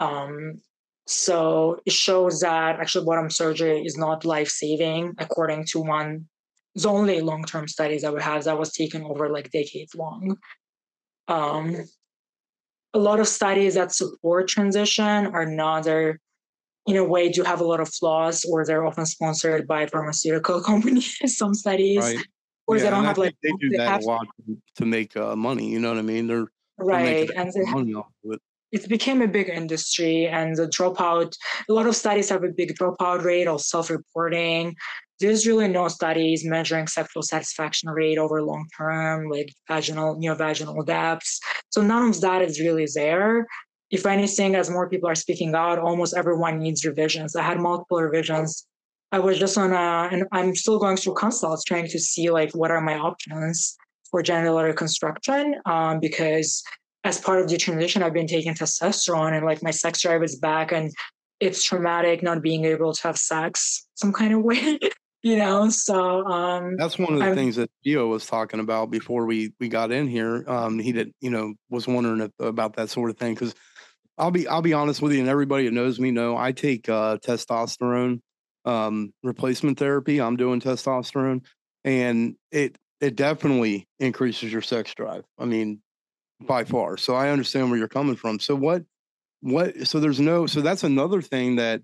[0.00, 0.60] Um,
[1.06, 6.28] So it shows that actually bottom surgery is not life saving, according to one.
[6.76, 10.38] It's only long term studies that we have that was taken over like decades long.
[11.26, 11.76] Um,
[12.94, 16.20] a lot of studies that support transition are not there
[16.86, 20.60] in a way do have a lot of flaws or they're often sponsored by pharmaceutical
[20.70, 22.18] companies some studies Right.
[22.66, 24.26] or Yeah, they don't I have like they do that a lot
[24.76, 25.68] to, make uh, money.
[25.70, 26.26] You know what I mean?
[26.26, 26.46] They're
[26.78, 28.40] right and they money off of it.
[28.72, 31.34] it became a big industry and the dropout
[31.68, 34.74] a lot of studies have a big dropout rate of self-reporting.
[35.20, 41.40] There's really no studies measuring sexual satisfaction rate over long term like vaginal neovaginal depths
[41.70, 43.46] so none of that is really there.
[43.90, 47.36] If anything as more people are speaking out almost everyone needs revisions.
[47.36, 48.66] I had multiple revisions.
[49.12, 52.50] I was just on a and i'm still going through consults trying to see like
[52.52, 53.76] what are my options
[54.12, 56.62] for genital reconstruction um, because
[57.02, 60.36] as part of the transition, I've been taking testosterone and like my sex drive is
[60.36, 60.92] back and
[61.40, 64.78] it's traumatic not being able to have sex some kind of way,
[65.22, 65.68] you know?
[65.70, 69.52] So, um, That's one of the I'm- things that Gio was talking about before we
[69.58, 70.44] we got in here.
[70.46, 73.56] Um, he did, you know, was wondering if, about that sort of thing because
[74.18, 76.88] I'll be I'll be honest with you, and everybody that knows me know I take
[76.88, 78.20] uh, testosterone
[78.64, 80.20] um, replacement therapy.
[80.20, 81.44] I'm doing testosterone,
[81.82, 85.24] and it it definitely increases your sex drive.
[85.38, 85.82] I mean,
[86.40, 86.96] by far.
[86.96, 88.40] So I understand where you're coming from.
[88.40, 88.82] So what
[89.42, 89.86] what?
[89.86, 90.46] So there's no.
[90.46, 91.82] So that's another thing that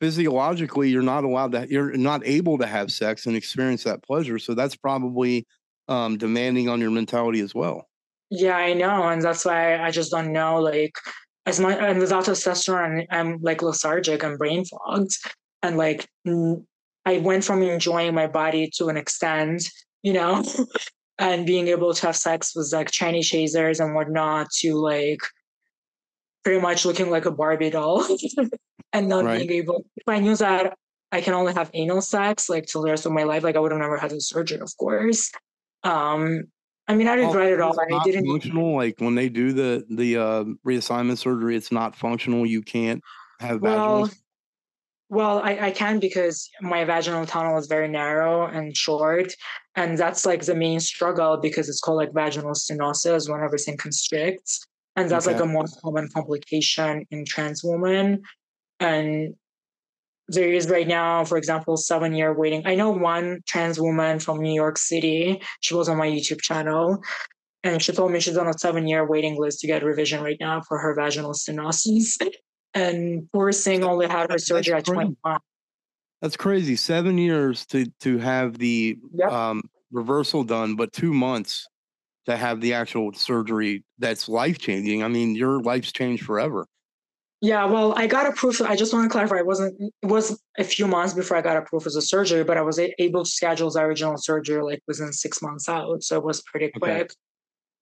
[0.00, 4.38] physiologically you're not allowed to you're not able to have sex and experience that pleasure
[4.38, 5.44] so that's probably
[5.88, 7.88] um demanding on your mentality as well
[8.30, 9.08] yeah, I know.
[9.08, 10.96] And that's why I just don't know, like,
[11.46, 15.16] as much, and without testosterone, I'm like lethargic and brain fogged.
[15.62, 19.68] And like, I went from enjoying my body to an extent,
[20.02, 20.42] you know,
[21.18, 25.20] and being able to have sex with like Chinese chasers and whatnot to like
[26.44, 28.06] pretty much looking like a Barbie doll
[28.92, 29.38] and not Right.
[29.46, 30.76] being able, if I knew that
[31.10, 33.58] I can only have anal sex like till the rest of my life, like I
[33.58, 35.30] would have never had the surgery, of course.
[35.84, 36.44] Um,
[36.86, 37.78] I mean, I regret it all.
[37.78, 38.26] I didn't.
[38.26, 43.02] functional like when they do the the uh reassignment surgery it's not functional you can't
[43.40, 44.08] have Well, vaginal
[45.10, 49.32] well, I, I can because my vaginal tunnel is very narrow and short.
[49.78, 54.66] And that's like the main struggle because it's called like vaginal stenosis when everything constricts.
[54.96, 58.22] And that's like a more common complication in trans women.
[58.80, 59.34] And
[60.26, 62.62] there is right now, for example, seven year waiting.
[62.66, 65.40] I know one trans woman from New York City.
[65.60, 67.00] She was on my YouTube channel.
[67.62, 70.38] And she told me she's on a seven year waiting list to get revision right
[70.40, 72.16] now for her vaginal stenosis.
[72.74, 75.16] And poor thing only had her surgery at crazy.
[75.24, 75.38] 21.
[76.20, 79.32] That's crazy seven years to to have the Yep.
[79.32, 81.68] um reversal done but two months
[82.26, 86.66] to have the actual surgery that's life changing i mean your life's changed forever
[87.40, 88.60] Yeah, well, I got approved.
[88.62, 89.36] I just want to clarify.
[89.38, 89.80] It wasn't.
[90.02, 92.80] It was a few months before I got approved as a surgery, but I was
[92.98, 96.72] able to schedule the original surgery like within six months out, so it was pretty
[96.76, 96.98] Okay.
[96.98, 97.12] quick.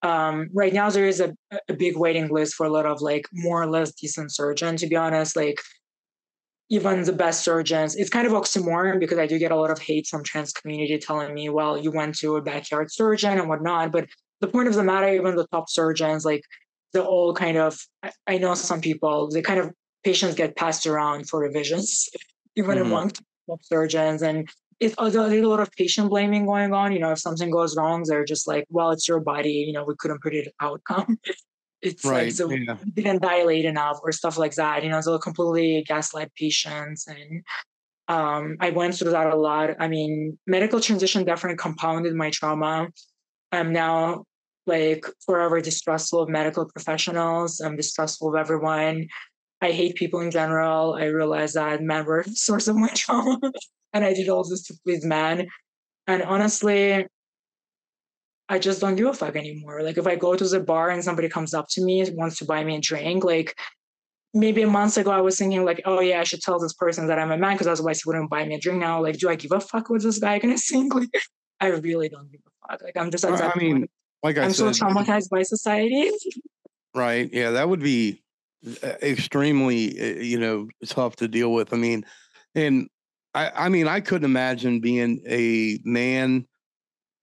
[0.02, 1.34] Um, right now, there is a,
[1.68, 4.82] a big waiting list for a lot of like more or less decent surgeons.
[4.82, 5.58] To be honest, like
[6.68, 9.78] even the best surgeons, it's kind of oxymoron because I do get a lot of
[9.78, 13.92] hate from trans community telling me, "Well, you went to a backyard surgeon and whatnot."
[13.92, 14.08] But
[14.40, 16.42] the point of the matter, even the top surgeons, like
[16.92, 17.78] they're all kind of
[18.26, 19.72] I, know some people they kind of
[20.04, 22.08] patients get passed around for revisions
[22.56, 22.82] even Mhm.
[22.82, 23.10] among
[23.48, 24.48] top surgeons and
[24.80, 28.02] it's there's a lot of patient blaming going on you know if something goes wrong
[28.06, 31.18] they're just like well it's your body you know we couldn't predict the outcome
[31.82, 35.00] it's right like so yeah we didn't dilate enough or stuff like that you know
[35.00, 37.42] so completely gaslight patients and
[38.08, 39.70] um, I went through that a lot.
[39.80, 42.88] I mean, medical transition definitely compounded my trauma.
[43.52, 44.24] I'm now
[44.66, 47.60] like forever distrustful of medical professionals.
[47.60, 49.08] I'm distrustful of everyone.
[49.60, 50.94] I hate people in general.
[50.94, 53.40] I realized that men were the source of my trauma.
[53.92, 55.48] and I did all this to please men.
[56.06, 57.06] And honestly,
[58.48, 59.82] I just don't give a fuck anymore.
[59.82, 62.38] Like if I go to the bar and somebody comes up to me and wants
[62.38, 63.58] to buy me a drink, like
[64.32, 67.08] maybe a month ago I was thinking like, oh yeah, I should tell this person
[67.08, 69.02] that I'm a man because otherwise he wouldn't buy me a drink now.
[69.02, 70.94] Like, do I give a fuck what this guy gonna think?
[70.94, 71.08] Like
[71.60, 72.82] I really don't give a fuck.
[72.82, 73.88] Like I'm just at Well, i mean
[74.22, 76.10] like i I'm so traumatized by society.
[76.94, 77.28] Right.
[77.32, 78.22] Yeah, that would be
[78.82, 81.72] uh, extremely, uh, you know, tough to deal with.
[81.72, 82.04] I mean,
[82.54, 82.88] and
[83.34, 86.46] I, I mean, I couldn't imagine being a man,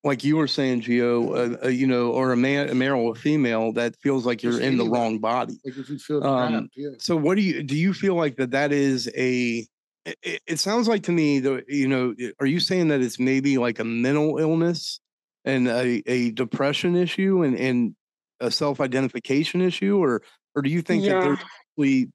[0.03, 1.29] like you were saying, Gio,
[1.61, 4.53] uh, uh, you know, or a man, a male or female that feels like you're
[4.53, 5.59] Just in the wrong body.
[5.63, 6.89] Like if you feel Um, trapped, yeah.
[6.99, 7.75] So, what do you do?
[7.77, 8.51] You feel like that?
[8.51, 9.65] That is a.
[10.05, 13.57] It, it- sounds like to me, that You know, are you saying that it's maybe
[13.57, 14.99] like a mental illness
[15.45, 17.95] and a, a depression issue and and
[18.41, 20.21] a self identification issue, or
[20.55, 22.11] or do you think that there's actually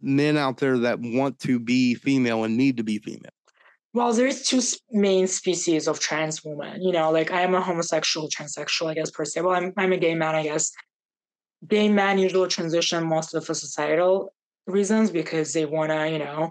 [0.00, 3.30] men out there that want to be female and need to be female?
[3.96, 6.82] Well, there's two main species of trans women.
[6.82, 9.40] You know, like I am a homosexual, transsexual, I guess per se.
[9.40, 10.70] Well, I'm I'm a gay man, I guess.
[11.66, 14.34] Gay men usually transition mostly for societal
[14.66, 16.50] reasons because they wanna, you know,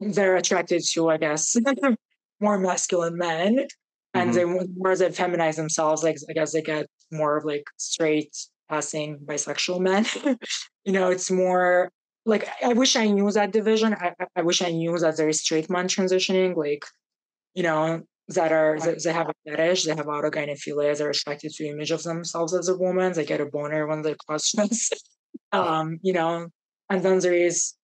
[0.00, 1.54] they're attracted to, I guess,
[2.40, 3.68] more masculine men,
[4.12, 4.36] and mm-hmm.
[4.36, 6.02] they more they feminize themselves.
[6.02, 8.36] Like I guess they get more of like straight
[8.68, 10.04] passing bisexual men.
[10.84, 11.92] you know, it's more
[12.26, 13.94] like I wish I knew that division.
[13.94, 16.84] I, I wish I knew that there is straight men transitioning, like,
[17.54, 21.64] you know, that are that they have a fetish, they have autogynephilia, they're attracted to
[21.64, 24.90] the image of themselves as a woman, they get a boner when they cross dress.
[25.52, 26.48] um, you know,
[26.90, 27.74] and then there is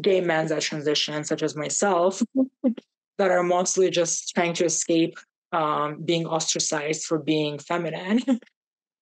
[0.00, 2.20] gay men that transition, such as myself,
[3.18, 5.16] that are mostly just trying to escape
[5.52, 8.20] um, being ostracized for being feminine.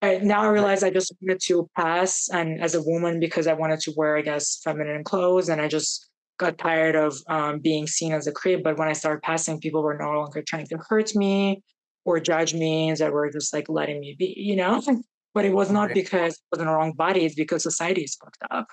[0.02, 3.52] I, now I realize I just wanted to pass and as a woman because I
[3.52, 7.86] wanted to wear, I guess, feminine clothes, and I just got tired of um, being
[7.86, 8.64] seen as a creep.
[8.64, 11.62] But when I started passing, people were no longer trying to hurt me
[12.04, 14.82] or judge me; that were just like letting me be, you know.
[15.34, 18.16] but it was not because it was in the wrong body; it's because society is
[18.16, 18.66] fucked up.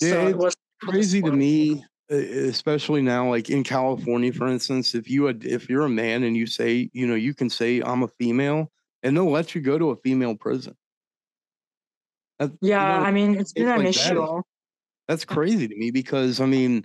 [0.00, 5.10] Yeah, so it was crazy to me especially now like in california for instance if
[5.10, 8.02] you had if you're a man and you say you know you can say i'm
[8.02, 8.70] a female
[9.02, 10.76] and they'll let you go to a female prison.
[12.38, 14.14] That, yeah, you know, I mean, it's been an like issue.
[14.14, 14.42] That.
[15.08, 16.84] That's crazy to me because I mean,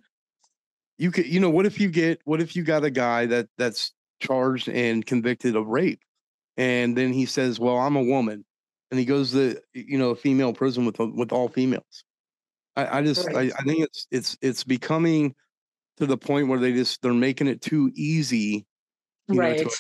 [0.98, 3.48] you could, you know, what if you get, what if you got a guy that
[3.58, 6.02] that's charged and convicted of rape,
[6.58, 8.46] and then he says, "Well, I'm a woman,"
[8.92, 12.04] and he goes to, you know, a female prison with with all females.
[12.76, 13.52] I, I just, right.
[13.52, 15.36] I, I think it's it's it's becoming
[15.98, 18.66] to the point where they just they're making it too easy,
[19.28, 19.58] right?
[19.58, 19.78] Know, to,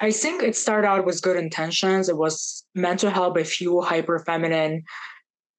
[0.00, 2.08] I think it started out with good intentions.
[2.08, 4.84] It was meant to help a few hyper feminine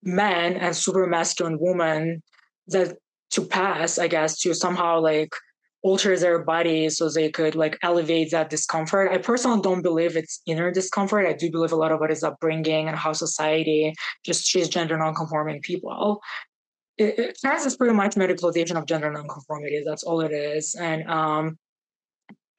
[0.03, 2.21] men and super masculine women
[2.67, 2.97] that
[3.31, 5.33] to pass, I guess, to somehow like
[5.83, 9.11] alter their bodies so they could like elevate that discomfort.
[9.11, 11.25] I personally don't believe it's inner discomfort.
[11.25, 13.93] I do believe a lot of it is upbringing and how society
[14.25, 16.21] just treats gender nonconforming people.
[16.97, 19.83] It, it trans is pretty much medicalization of gender nonconformity.
[19.85, 20.75] That's all it is.
[20.75, 21.57] And um,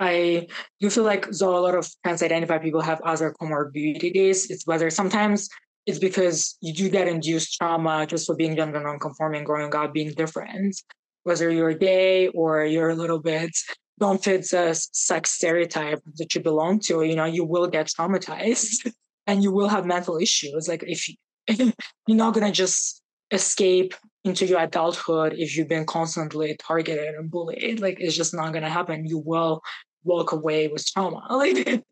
[0.00, 0.46] I
[0.80, 4.90] do feel like though a lot of trans identified people have other comorbidities, it's whether
[4.90, 5.48] sometimes
[5.86, 10.12] it's because you do get induced trauma just for being gender nonconforming, growing up, being
[10.12, 10.80] different.
[11.24, 13.50] Whether you're gay or you're a little bit
[13.98, 18.90] don't fit the sex stereotype that you belong to, you know, you will get traumatized
[19.26, 20.68] and you will have mental issues.
[20.68, 21.14] Like if you,
[22.06, 27.80] you're not gonna just escape into your adulthood if you've been constantly targeted and bullied.
[27.80, 29.06] Like it's just not gonna happen.
[29.06, 29.62] You will
[30.04, 31.26] walk away with trauma.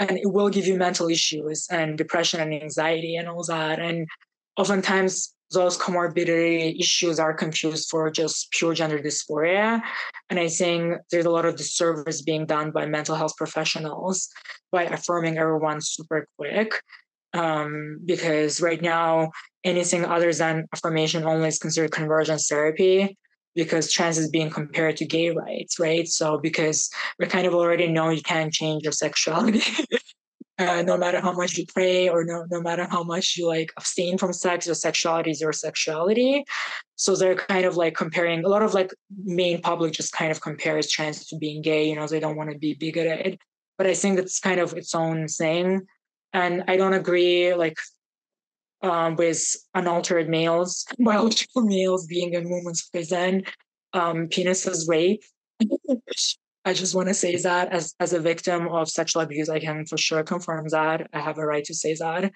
[0.00, 3.78] And it will give you mental issues and depression and anxiety and all that.
[3.78, 4.08] And
[4.56, 9.82] oftentimes those comorbidity issues are confused for just pure gender dysphoria.
[10.30, 14.28] And I think there's a lot of disservice being done by mental health professionals
[14.72, 16.80] by affirming everyone super quick.
[17.34, 19.30] Um, because right now,
[19.64, 23.18] anything other than affirmation only is considered convergence therapy
[23.54, 26.08] because trans is being compared to gay rights, right?
[26.08, 29.62] So because we kind of already know you can't change your sexuality.
[30.58, 33.72] uh, no matter how much you pray or no, no matter how much you like
[33.76, 36.44] abstain from sex, your sexuality is your sexuality.
[36.96, 38.92] So they're kind of like comparing a lot of like
[39.24, 42.50] main public just kind of compares trans to being gay, you know, they don't want
[42.50, 43.38] to be bigoted.
[43.78, 45.86] But I think it's kind of its own thing.
[46.32, 47.78] And I don't agree like
[48.82, 49.42] um, with
[49.74, 53.44] unaltered males, biological males being in women's prison,
[53.92, 55.22] um, penises rape.
[56.64, 59.86] I just want to say that as, as a victim of sexual abuse, I can
[59.86, 61.08] for sure confirm that.
[61.12, 62.30] I have a right to say that.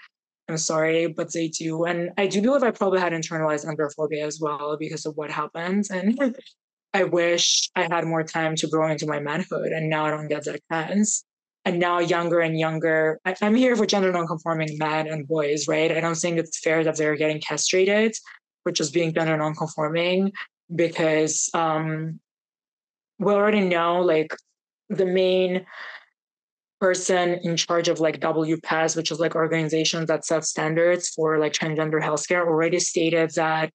[0.48, 1.84] I'm sorry, but they do.
[1.84, 5.84] And I do believe I probably had internalized androphobia as well because of what happened.
[5.90, 6.36] And
[6.94, 9.72] I wish I had more time to grow into my manhood.
[9.72, 11.24] And now I don't get that chance
[11.64, 13.20] and now younger and younger.
[13.24, 15.90] I, am here for gender nonconforming men and boys, right?
[15.90, 18.14] I don't think it's fair that they're getting castrated
[18.62, 20.32] for just being gender nonconforming
[20.74, 22.20] because um,
[23.18, 24.34] we already know like
[24.90, 25.66] the main
[26.80, 31.52] person in charge of like WPATH, which is like organizations that set standards for like
[31.52, 33.72] transgender healthcare, already stated that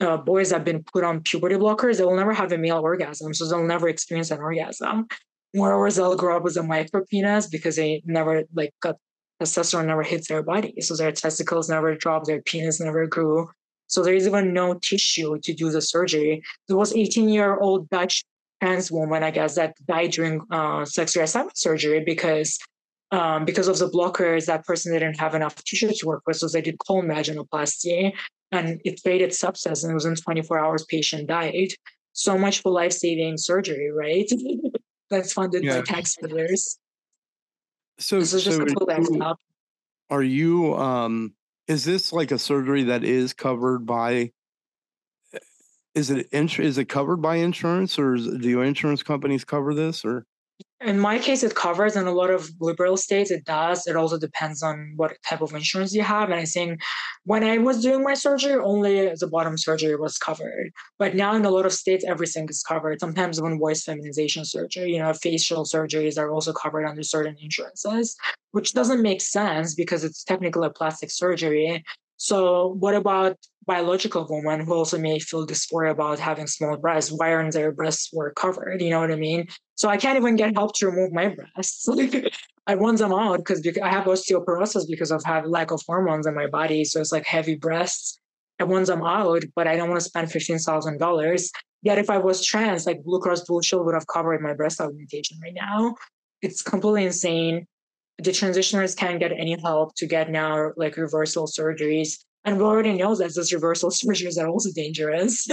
[0.00, 3.32] uh, boys have been put on puberty blockers, they will never have a male orgasm,
[3.32, 5.06] so they'll never experience an orgasm.
[5.54, 8.96] Moreover, they'll grow up with a micro penis because they never like got
[9.42, 10.80] testosterone never hits their body.
[10.80, 13.50] So their testicles never dropped, their penis never grew.
[13.86, 16.42] So there is even no tissue to do the surgery.
[16.68, 18.24] There was 18 year old Dutch
[18.62, 22.58] trans woman, I guess, that died during uh, sex reassignment surgery because
[23.10, 26.36] um, because of the blockers, that person didn't have enough tissue to work with.
[26.38, 28.12] So they did colon vaginoplasty.
[28.52, 31.68] and it faded sepsis and within 24 hours patient died.
[32.14, 34.30] So much for life-saving surgery, right?
[35.12, 35.80] That's funded yeah.
[35.80, 36.78] by taxpayers.
[37.98, 39.34] So, this is just so a you,
[40.08, 41.34] are you um
[41.68, 44.32] is this like a surgery that is covered by
[45.94, 50.24] is it is it covered by insurance or is, do insurance companies cover this or
[50.84, 53.86] in my case it covers in a lot of liberal states it does.
[53.86, 56.80] It also depends on what type of insurance you have and i think
[57.24, 60.70] when i was doing my surgery only the bottom surgery was covered.
[60.98, 63.00] But now in a lot of states everything is covered.
[63.00, 68.16] Sometimes even voice feminization surgery you know facial surgeries are also covered under certain insurances
[68.52, 71.82] which doesn't make sense because it's technically a plastic surgery
[72.22, 77.10] so what about biological women who also may feel dysphoria about having small breasts?
[77.10, 78.80] Why aren't their breasts were covered?
[78.80, 79.48] You know what I mean?
[79.74, 81.88] So I can't even get help to remove my breasts.
[82.68, 86.36] I want them out because I have osteoporosis because of have lack of hormones in
[86.36, 86.84] my body.
[86.84, 88.20] So it's like heavy breasts.
[88.60, 91.50] I want them out, but I don't want to spend fifteen thousand dollars.
[91.82, 94.80] Yet if I was trans, like Blue Cross Blue Shield would have covered my breast
[94.80, 95.96] augmentation right now.
[96.40, 97.66] It's completely insane
[98.18, 102.18] the transitioners can't get any help to get now like reversal surgeries.
[102.44, 105.46] And we already know that those reversal surgeries are also dangerous.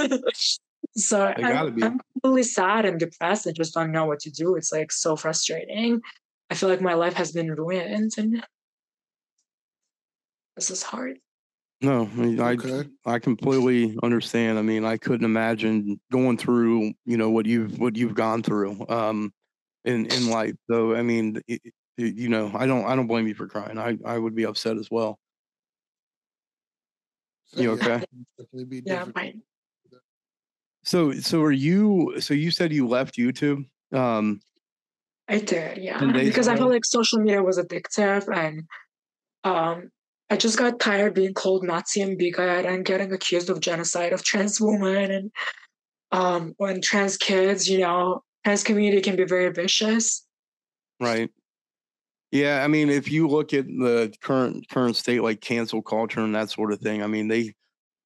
[0.96, 3.48] so I'm, I'm really sad and depressed.
[3.48, 4.56] I just don't know what to do.
[4.56, 6.02] It's like so frustrating.
[6.50, 8.44] I feel like my life has been ruined and
[10.56, 11.20] this is hard.
[11.82, 12.90] No, I mean, okay.
[13.06, 14.60] I I completely understand.
[14.60, 18.86] I mean, I couldn't imagine going through, you know, what you've what you've gone through
[18.90, 19.32] um
[19.86, 20.56] in in life.
[20.70, 21.62] So, I mean, it,
[22.00, 23.78] you know, I don't I don't blame you for crying.
[23.78, 25.20] I I would be upset as well.
[27.54, 28.04] You okay?
[28.86, 29.42] Yeah, fine.
[30.84, 33.66] So so are you so you said you left YouTube?
[33.92, 34.40] Um
[35.28, 36.04] I did, yeah.
[36.12, 36.56] Because ago?
[36.56, 38.64] I felt like social media was addictive and
[39.44, 39.90] um
[40.30, 44.24] I just got tired being called Nazi and bigot and getting accused of genocide of
[44.24, 45.32] trans women and
[46.12, 50.26] um when trans kids, you know, trans community can be very vicious.
[51.00, 51.32] Right.
[52.32, 56.36] Yeah, I mean, if you look at the current current state, like cancel culture and
[56.36, 57.54] that sort of thing, I mean, they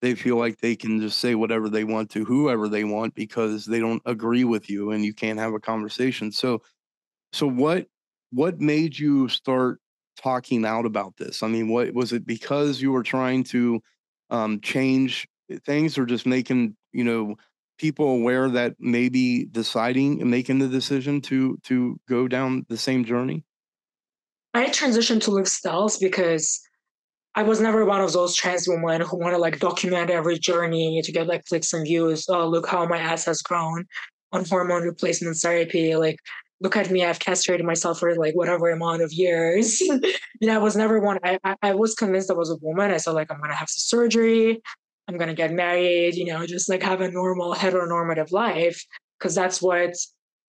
[0.02, 3.66] they feel like they can just say whatever they want to whoever they want because
[3.66, 6.32] they don't agree with you and you can't have a conversation.
[6.32, 6.62] So,
[7.34, 7.88] so what
[8.32, 9.80] what made you start
[10.22, 11.44] talking out about this?
[11.44, 13.82] I mean, what was it because you were trying to
[14.32, 15.28] um, change
[15.66, 17.36] things, or just making you know
[17.80, 23.06] people aware that maybe deciding and making the decision to to go down the same
[23.06, 23.46] journey?
[24.54, 26.62] I transitioned to live styles because
[27.36, 31.01] I was never one of those trans women who want to like document every journey
[31.01, 32.26] to get like clicks and views.
[32.30, 33.86] Oh, look how my ass has grown
[34.32, 35.95] on hormone replacement therapy.
[35.95, 36.20] Like,
[36.62, 39.82] look at me, I've castrated myself for like whatever amount of years.
[39.82, 40.01] you
[40.41, 41.18] know, I was never one.
[41.24, 42.91] I, I, I was convinced I was a woman.
[42.91, 44.62] I said like I'm gonna have surgery.
[45.08, 46.14] I'm gonna get married.
[46.14, 48.86] You know, just like have a normal heteronormative life
[49.18, 49.95] because that's what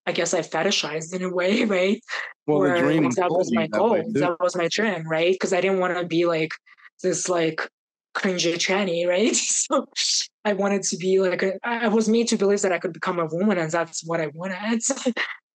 [0.07, 2.03] I guess I fetishized in a way, right?
[2.47, 3.95] Well, or, the dream that was my goal.
[3.95, 5.33] That, that, was my dream, right?
[5.33, 6.53] Because I didn't want to be like
[7.03, 7.67] this like
[8.15, 9.35] cringy tranny, right?
[9.35, 9.87] So
[10.45, 13.19] I wanted to be like a, I was made to believe that I could become
[13.19, 14.83] a woman, and that's what I wanted.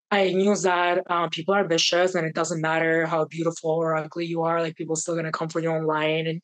[0.09, 4.25] I knew that uh, people are vicious, and it doesn't matter how beautiful or ugly
[4.25, 4.61] you are.
[4.61, 6.41] Like people are still gonna come for you online, and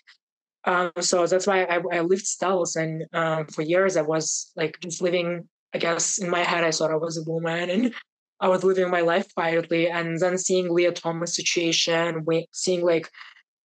[0.65, 2.75] um, so that's why I, I lived styles.
[2.75, 6.71] And um, for years, I was like just living I guess in my head, I
[6.71, 7.93] thought I was a woman and
[8.39, 9.89] I was living my life quietly.
[9.89, 13.09] And then seeing Lia Thomas situation, seeing like,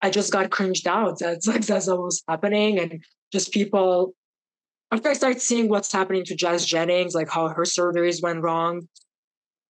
[0.01, 1.19] I just got cringed out.
[1.19, 2.79] That's like, that's what was happening.
[2.79, 4.15] And just people,
[4.93, 8.89] after I started seeing what's happening to Jazz Jennings, like how her surgeries went wrong,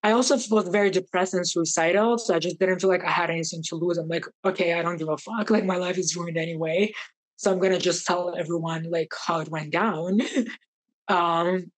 [0.03, 2.19] I also felt very depressed and suicidal.
[2.19, 3.99] So I just didn't feel like I had anything to lose.
[3.99, 5.51] I'm like, okay, I don't give a fuck.
[5.51, 6.93] Like my life is ruined anyway.
[7.37, 10.21] So I'm gonna just tell everyone like how it went down.
[11.09, 11.71] um,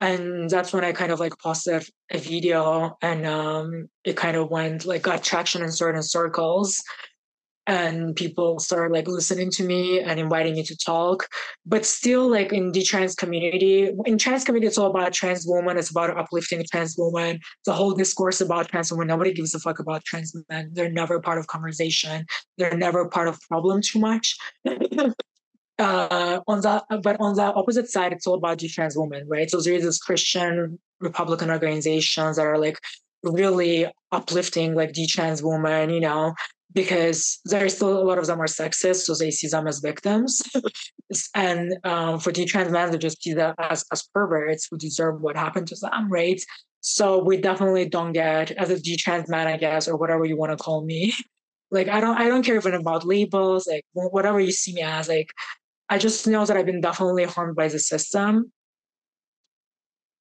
[0.00, 4.50] and that's when I kind of like posted a video and um, it kind of
[4.50, 6.82] went like got traction in certain circles.
[7.66, 11.28] And people started like listening to me and inviting me to talk.
[11.66, 15.76] But still like in the trans community in trans community it's all about trans women.
[15.76, 17.40] It's about uplifting trans women.
[17.66, 20.70] The whole discourse about trans women nobody gives a fuck about trans men.
[20.72, 22.24] They're never part of conversation.
[22.56, 24.34] They're never part of problem too much
[25.78, 29.50] uh, on that, but on the opposite side, it's all about trans women, right?
[29.50, 32.78] So there's this Christian Republican organizations that are like
[33.22, 36.34] really uplifting like the trans women, you know,
[36.74, 40.42] because there's still a lot of them are sexist, so they see them as victims,
[41.34, 45.36] and um, for trans men, they just see them as as perverts who deserve what
[45.36, 46.40] happened to them, right?
[46.80, 50.56] So we definitely don't get as a trans man, I guess, or whatever you want
[50.56, 51.12] to call me.
[51.70, 53.66] Like I don't, I don't care even about labels.
[53.66, 55.30] Like whatever you see me as, like
[55.88, 58.52] I just know that I've been definitely harmed by the system.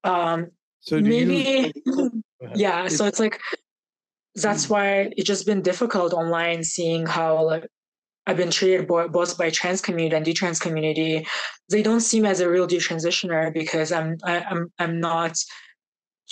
[0.03, 0.47] Um,
[0.79, 2.23] So do maybe, you,
[2.55, 2.87] yeah.
[2.87, 3.39] So it's like
[4.35, 7.67] that's why it's just been difficult online seeing how like
[8.27, 11.25] I've been treated bo- both by trans community and detrans community.
[11.69, 15.37] They don't seem as a real detransitioner because I'm I, I'm I'm not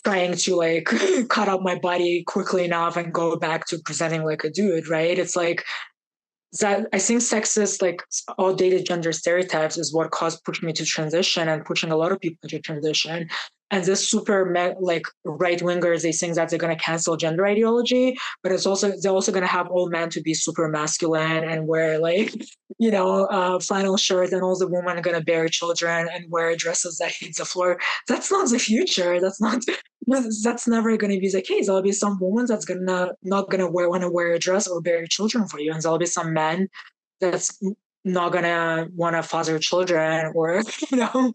[0.04, 0.86] trying to like
[1.30, 5.18] cut out my body quickly enough and go back to presenting like a dude, right?
[5.18, 5.66] It's like
[6.60, 8.02] that I think sexist, like
[8.40, 12.20] outdated gender stereotypes is what caused pushing me to transition and pushing a lot of
[12.20, 13.30] people to transition.
[13.72, 18.16] And this super like right wingers, they think that they're going to cancel gender ideology,
[18.44, 21.68] but it's also they're also going to have all men to be super masculine and
[21.68, 22.34] wear like
[22.78, 26.30] you know uh, flannel shirts, and all the women are going to bear children and
[26.30, 27.80] wear dresses that hit the floor.
[28.08, 29.20] That's not the future.
[29.20, 29.62] That's not.
[30.44, 31.66] That's never going to be the case.
[31.66, 34.80] There'll be some women that's gonna not gonna wear want to wear a dress or
[34.80, 36.68] bear children for you, and there'll be some men
[37.20, 37.60] that's
[38.04, 40.62] not gonna want to father children or
[40.92, 41.34] you know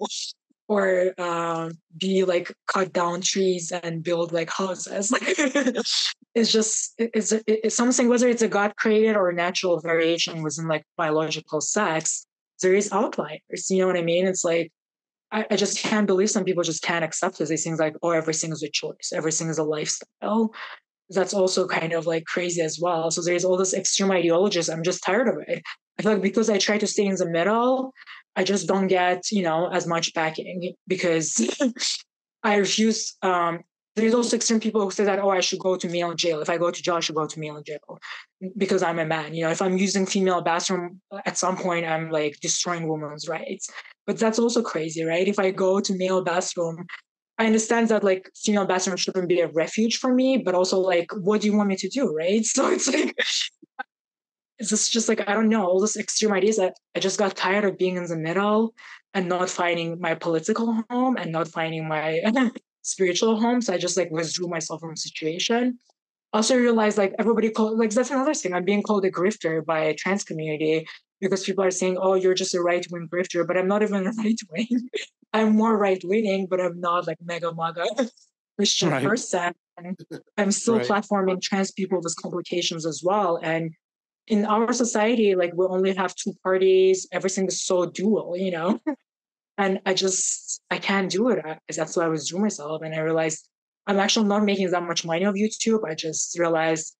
[0.71, 1.68] or uh,
[1.99, 5.12] be like cut down trees and build like houses.
[6.37, 10.85] it's just it's it's something whether it's a God created or natural variation within like
[10.97, 12.25] biological sex.
[12.62, 13.68] There is outliers.
[13.68, 14.29] You know what I mean?
[14.29, 14.71] It's like
[15.33, 17.49] I, I just can't believe some people just can't accept this.
[17.49, 20.55] These things like oh everything is a choice, everything is a lifestyle.
[21.09, 23.11] That's also kind of like crazy as well.
[23.11, 24.68] So there's all this extreme ideologies.
[24.68, 25.64] I'm just tired of it.
[25.99, 27.93] I feel like because I try to stay in the middle,
[28.37, 31.41] I just don't get, you know, as much backing because
[32.43, 33.16] I refuse.
[33.22, 33.61] Um,
[33.97, 36.41] there's also extreme people who say that, oh, I should go to male jail.
[36.41, 37.99] If I go to jail, I should go to male jail
[38.57, 39.35] because I'm a man.
[39.35, 43.68] You know, if I'm using female bathroom, at some point I'm like destroying women's rights.
[44.07, 45.26] But that's also crazy, right?
[45.26, 46.87] If I go to male bathroom,
[47.39, 51.11] I understand that like female bathroom shouldn't be a refuge for me, but also like,
[51.12, 52.45] what do you want me to do, right?
[52.45, 53.14] So it's like
[54.61, 57.34] it's just, just like I don't know all these extreme ideas that I just got
[57.34, 58.74] tired of being in the middle
[59.14, 62.20] and not finding my political home and not finding my
[62.82, 63.62] spiritual home.
[63.62, 65.78] So I just like withdrew myself from the situation.
[66.32, 68.52] Also realized like everybody called like that's another thing.
[68.52, 70.86] I'm being called a grifter by a trans community
[71.20, 74.06] because people are saying, "Oh, you're just a right wing grifter," but I'm not even
[74.06, 74.88] a right wing.
[75.32, 77.86] I'm more right leaning, but I'm not like mega maga
[78.56, 79.04] Christian right.
[79.04, 79.54] person.
[80.36, 80.86] I'm still right.
[80.86, 83.72] platforming trans people with complications as well, and
[84.27, 88.81] in our society, like we only have two parties, everything is so dual, you know?
[89.59, 91.45] and I just, I can't do it.
[91.77, 92.83] that's why I was doing myself.
[92.83, 93.49] And I realized
[93.87, 95.89] I'm actually not making that much money off YouTube.
[95.89, 96.97] I just realized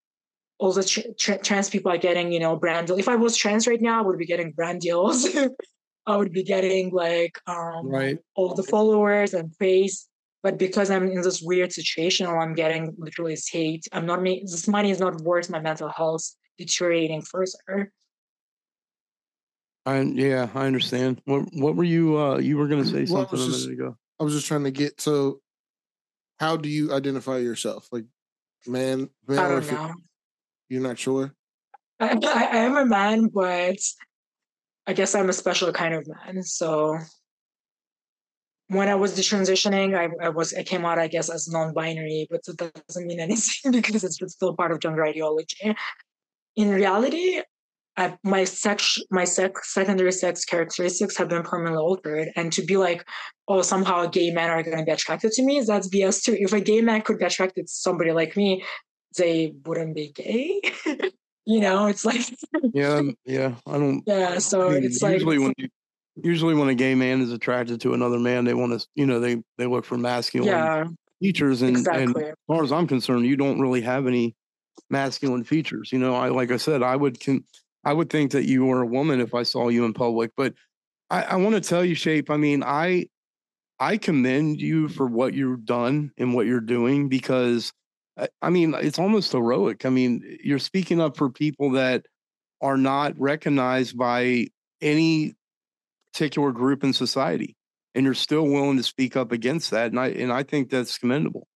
[0.59, 2.99] all the tra- tra- trans people are getting, you know, brand deals.
[2.99, 5.27] If I was trans right now, I would be getting brand deals.
[6.07, 8.19] I would be getting like um, right.
[8.35, 10.09] all the followers and praise.
[10.43, 14.47] But because I'm in this weird situation where I'm getting literally hate, I'm not making
[14.47, 17.93] this money is not worth my mental health deteriorating further.
[19.87, 21.21] I yeah, I understand.
[21.25, 23.81] What what were you uh you were gonna say Well, something was a just- minute
[23.81, 23.97] ago.
[24.21, 25.41] I was just trying to get so.
[26.39, 27.89] How do you identify yourself?
[27.91, 28.05] Like,
[28.67, 29.95] man, I don't know.
[30.69, 31.35] you're not sure.
[31.99, 33.77] I, I, I am a man, but
[34.87, 36.43] I guess I'm a special kind of man.
[36.43, 36.99] So
[38.69, 42.45] when I was detransitioning, I, I was I came out, I guess, as non-binary, but
[42.47, 45.75] that doesn't mean anything because it's still part of gender ideology.
[46.57, 47.41] In reality,
[47.97, 52.77] I, my sex, my sex, secondary sex characteristics have been permanently altered, and to be
[52.77, 53.07] like,
[53.49, 56.37] oh, somehow gay men are going to be attracted to me, that's BS too.
[56.39, 58.65] If a gay man could be attracted to somebody like me,
[59.19, 60.61] they wouldn't be gay.
[61.47, 62.23] you know, it's like,
[62.73, 63.55] Yeah, yeah.
[63.67, 64.39] I don't yeah.
[64.39, 65.69] So I mean, it's like, usually when you
[66.23, 69.21] usually when a gay man is attracted to another man, they want to you know,
[69.21, 70.85] they they look for masculine yeah,
[71.21, 74.37] features and and as far as I'm concerned, you don't really have any
[74.89, 75.93] masculine features.
[75.93, 77.45] You know, I like I said, I would can
[77.85, 80.33] I would think that you were a woman if I saw you in public.
[80.37, 80.55] But
[81.11, 83.07] I, I want to tell you, Shape, I mean, I
[83.79, 87.73] I commend you for what you've done and what you're doing because
[88.19, 89.87] I, I mean, it's almost heroic.
[89.87, 92.07] I mean, you're speaking up for people that
[92.61, 94.49] are not recognized by
[94.81, 95.35] any
[96.13, 97.57] particular group in society.
[97.95, 99.91] And you're still willing to speak up against that.
[99.91, 101.49] And I and I think that's commendable.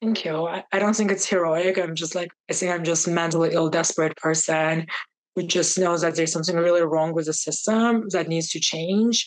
[0.00, 0.46] Thank you.
[0.46, 1.78] I, I don't think it's heroic.
[1.78, 4.86] I'm just like, I think I'm just mentally ill, desperate person
[5.34, 9.26] who just knows that there's something really wrong with the system that needs to change.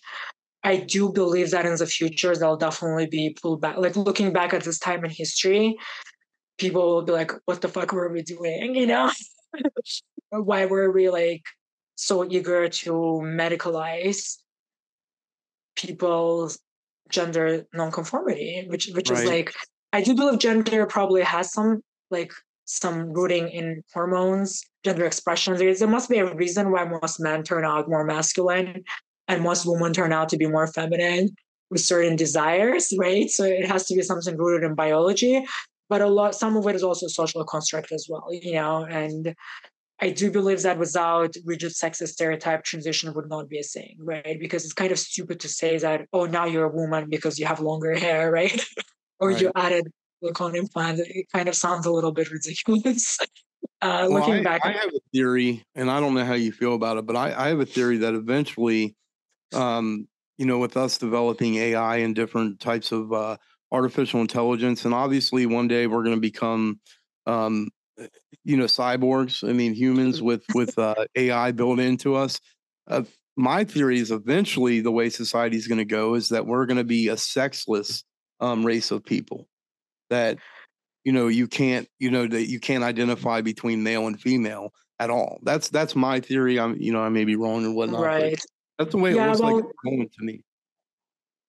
[0.63, 3.77] I do believe that in the future, there'll definitely be pulled back.
[3.77, 5.77] Like looking back at this time in history,
[6.57, 8.75] people will be like, what the fuck were we doing?
[8.75, 9.11] You know?
[10.29, 11.43] Why were we like
[11.95, 12.91] so eager to
[13.23, 14.37] medicalize
[15.75, 16.59] people's
[17.09, 19.53] gender nonconformity, which which is like
[19.93, 21.81] I do believe gender probably has some
[22.11, 22.31] like
[22.65, 25.55] some rooting in hormones, gender expression.
[25.57, 28.83] There, there must be a reason why most men turn out more masculine
[29.27, 31.29] and most women turn out to be more feminine
[31.69, 33.29] with certain desires, right?
[33.29, 35.45] So it has to be something rooted in biology.
[35.89, 38.85] But a lot, some of it is also social construct as well, you know.
[38.85, 39.33] And
[40.01, 44.37] I do believe that without rigid sexist stereotype, transition would not be a thing, right?
[44.39, 47.45] Because it's kind of stupid to say that, oh, now you're a woman because you
[47.45, 48.61] have longer hair, right?
[49.19, 49.41] Or right.
[49.41, 50.99] you added silicone implant.
[50.99, 53.19] It kind of sounds a little bit ridiculous.
[53.81, 56.51] Uh, well, looking I, back, I have a theory, and I don't know how you
[56.51, 58.95] feel about it, but I, I have a theory that eventually,
[59.53, 60.07] um,
[60.37, 63.37] you know, with us developing AI and different types of uh,
[63.71, 66.79] artificial intelligence, and obviously one day we're going to become,
[67.25, 67.69] um,
[68.43, 69.47] you know, cyborgs.
[69.47, 72.39] I mean, humans with with uh, AI built into us.
[72.87, 73.03] Uh,
[73.35, 76.77] my theory is eventually the way society is going to go is that we're going
[76.77, 78.03] to be a sexless
[78.39, 79.47] um, race of people
[80.09, 80.37] that
[81.03, 85.09] you know you can't you know that you can't identify between male and female at
[85.09, 88.45] all that's that's my theory i'm you know i may be wrong or whatnot right
[88.77, 90.41] that's the way yeah, it looks well, like going to me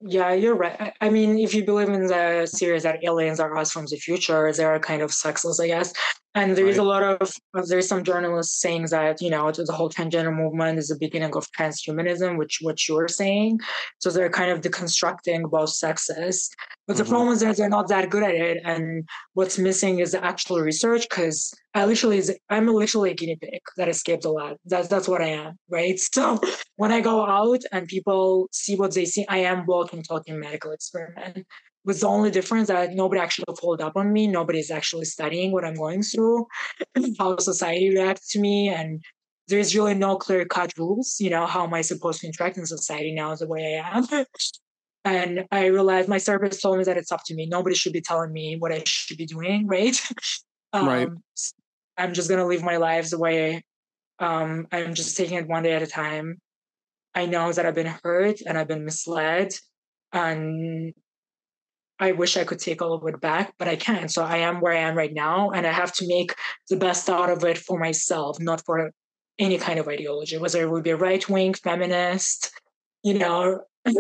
[0.01, 0.95] yeah, you're right.
[1.01, 4.53] I mean, if you believe in the series that aliens are us from the future,
[4.53, 5.93] they are kind of sexless, I guess.
[6.35, 6.85] And there is right.
[6.85, 7.33] a lot of
[7.69, 11.51] there's some journalists saying that you know the whole transgender movement is the beginning of
[11.53, 13.61] transhumanism, which what you're saying.
[13.99, 16.51] So they're kind of deconstructing both sexes.
[16.87, 17.03] But mm-hmm.
[17.03, 20.25] the problem is that they're not that good at it, and what's missing is the
[20.25, 21.09] actual research.
[21.09, 24.59] Because I literally, I'm literally a guinea pig that escaped a lot.
[24.67, 25.99] That's that's what I am, right?
[26.13, 26.41] So
[26.77, 30.73] when I go out and people see what they see, I am walking, talking medical
[30.73, 31.47] experiment
[31.89, 34.27] was the only difference that nobody actually followed up on me.
[34.27, 36.47] Nobody's actually studying what I'm going through,
[37.19, 39.03] how society reacts to me, and
[39.49, 41.17] there's really no clear cut rules.
[41.19, 44.27] You know, how am I supposed to interact in society now the way I am?
[45.07, 47.47] and I realized my therapist told me that it's up to me.
[47.47, 49.99] Nobody should be telling me what I should be doing, right?
[50.75, 51.09] um, right.
[51.97, 53.65] I'm just gonna live my life the way
[54.19, 56.39] um, I'm just taking it one day at a time.
[57.15, 59.55] I know that I've been hurt and I've been misled,
[60.13, 60.93] and
[62.01, 64.11] I wish I could take all of it back, but I can't.
[64.11, 66.35] So I am where I am right now, and I have to make
[66.69, 68.91] the best out of it for myself, not for
[69.39, 72.53] any kind of ideology, whether it would be right wing, feminist,
[73.03, 73.63] you know.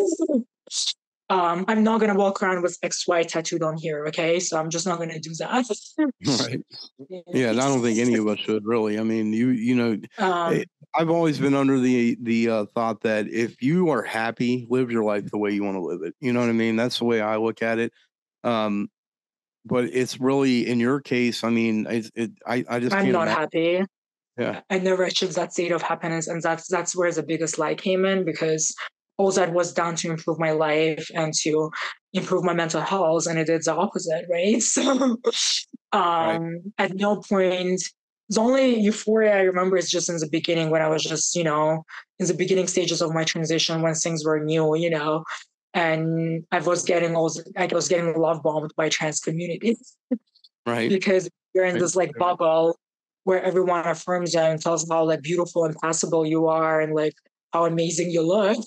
[1.31, 4.41] um, I'm not gonna walk around with XY tattooed on here, okay?
[4.41, 5.67] So I'm just not gonna do that.
[6.27, 6.61] right.
[7.29, 8.99] Yeah, and I don't think any of us should really.
[8.99, 10.65] I mean, you you know, um, eh,
[10.95, 15.05] I've always been under the the uh, thought that if you are happy, live your
[15.05, 16.15] life the way you want to live it.
[16.21, 16.77] You know what I mean?
[16.77, 17.93] That's the way I look at it.
[18.43, 18.89] Um,
[19.67, 21.45] but it's really in your case.
[21.45, 23.41] I mean, it, it I I just I'm not imagine.
[23.41, 23.85] happy.
[24.39, 27.75] Yeah, I never achieved that state of happiness, and that's that's where the biggest lie
[27.75, 28.75] came in because
[29.19, 31.71] all that was done to improve my life and to
[32.13, 34.63] improve my mental health and it did the opposite right?
[34.63, 35.19] So
[35.93, 36.61] um right.
[36.79, 37.83] at no point
[38.29, 41.43] the only euphoria i remember is just in the beginning when i was just you
[41.43, 41.83] know
[42.19, 45.25] in the beginning stages of my transition when things were new you know
[45.73, 49.97] and i was getting all i was getting love bombed by trans communities
[50.67, 50.91] right.
[50.91, 52.77] Because you're in this like bubble
[53.25, 57.15] where everyone affirms you and tells how like beautiful and possible you are and like
[57.53, 58.59] how amazing you look.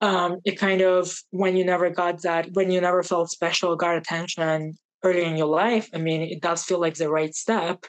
[0.00, 3.96] um, it kind of when you never got that, when you never felt special, got
[3.96, 5.88] attention early in your life.
[5.94, 7.84] I mean, it does feel like the right step,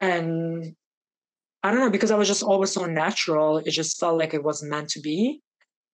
[0.00, 0.74] and
[1.62, 3.58] I don't know because I was just always so natural.
[3.58, 5.40] It just felt like it was meant to be,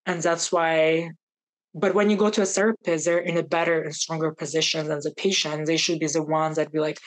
[0.06, 1.10] and that's why.
[1.74, 5.00] But when you go to a therapist, they're in a better and stronger position than
[5.02, 5.66] the patient.
[5.66, 6.98] They should be the ones that be like,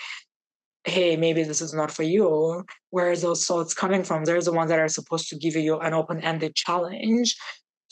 [0.83, 2.65] hey, maybe this is not for you.
[2.89, 4.25] Where are those thoughts coming from?
[4.25, 7.35] They're the ones that are supposed to give you an open-ended challenge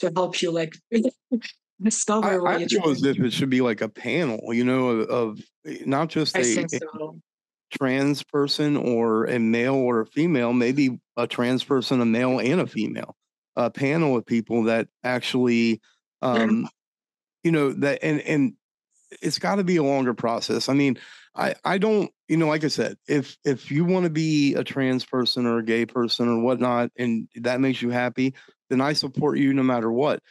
[0.00, 0.74] to help you like
[1.82, 5.08] discover I, I feel as if it should be like a panel, you know, of,
[5.08, 6.62] of eh, not just a, so.
[6.62, 12.40] a, trans person or a male or a female, maybe a trans person, a male
[12.40, 13.16] and a female,
[13.56, 15.80] a panel of people that actually,
[16.20, 16.68] um,
[17.44, 18.54] you know, that and and
[19.22, 20.68] it's got to be a longer process.
[20.68, 20.98] I mean,
[21.34, 24.62] I I don't you know like I said if if you want to be a
[24.62, 28.34] trans person or a gay person or whatnot and that makes you happy
[28.70, 30.22] then I support you no matter what.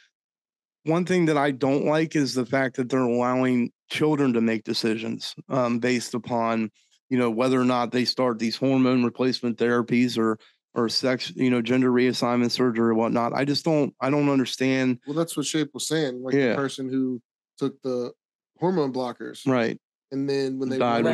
[0.86, 4.64] One thing that I don't like is the fact that they're allowing children to make
[4.64, 6.72] decisions um, based upon
[7.10, 10.40] you know whether or not they start these hormone replacement therapies or
[10.76, 13.34] or sex, you know, gender reassignment surgery or whatnot.
[13.34, 15.00] I just don't, I don't understand.
[15.08, 16.22] Well, that's what Shape was saying.
[16.22, 16.50] Like yeah.
[16.50, 17.20] the person who
[17.58, 18.14] took the
[18.60, 19.80] hormone blockers, right?
[20.12, 21.06] and then when they died,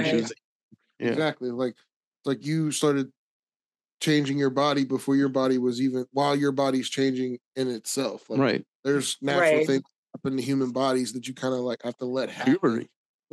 [0.99, 1.09] yeah.
[1.09, 1.75] exactly like
[2.25, 3.11] like you started
[4.01, 8.29] changing your body before your body was even while your body's changing in itself.
[8.29, 8.65] Like, right.
[8.83, 9.67] There's natural right.
[9.67, 9.83] things
[10.13, 12.53] happen to human bodies that you kind of like have to let happen.
[12.53, 12.89] Puberty.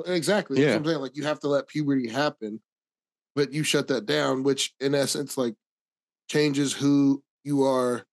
[0.07, 0.63] Exactly.
[0.63, 0.77] Yeah.
[0.77, 0.99] I'm saying.
[0.99, 2.61] Like you have to let puberty happen.
[3.35, 5.55] but you shut that down, which in essence like
[6.29, 8.05] changes who you are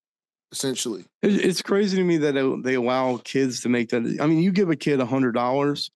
[0.51, 1.05] essentially.
[1.21, 4.17] It's crazy to me that they allow kids to make that.
[4.19, 5.91] I mean, you give a kid a hundred dollars,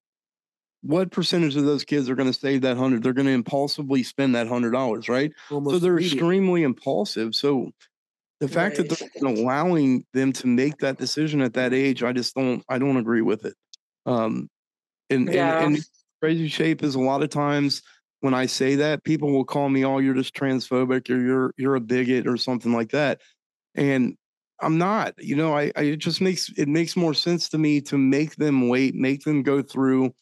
[0.83, 3.03] what percentage of those kids are going to save that hundred?
[3.03, 5.31] They're going to impulsively spend that hundred dollars, right?
[5.49, 7.33] Almost so they're extremely impulsive.
[7.33, 7.71] So
[8.39, 8.89] the fact right.
[8.89, 12.77] that they're allowing them to make that decision at that age, I just don't, I
[12.77, 13.55] don't agree with it.
[14.05, 14.49] Um,
[15.09, 15.63] and, yeah.
[15.63, 15.85] and, and
[16.21, 17.81] crazy shape is a lot of times
[18.19, 21.75] when I say that, people will call me, "Oh, you're just transphobic, or you're you're
[21.75, 23.19] a bigot, or something like that."
[23.75, 24.15] And
[24.61, 25.13] I'm not.
[25.17, 28.37] You know, I, I it just makes it makes more sense to me to make
[28.37, 30.13] them wait, make them go through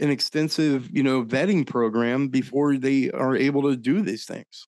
[0.00, 4.66] an extensive, you know, vetting program before they are able to do these things.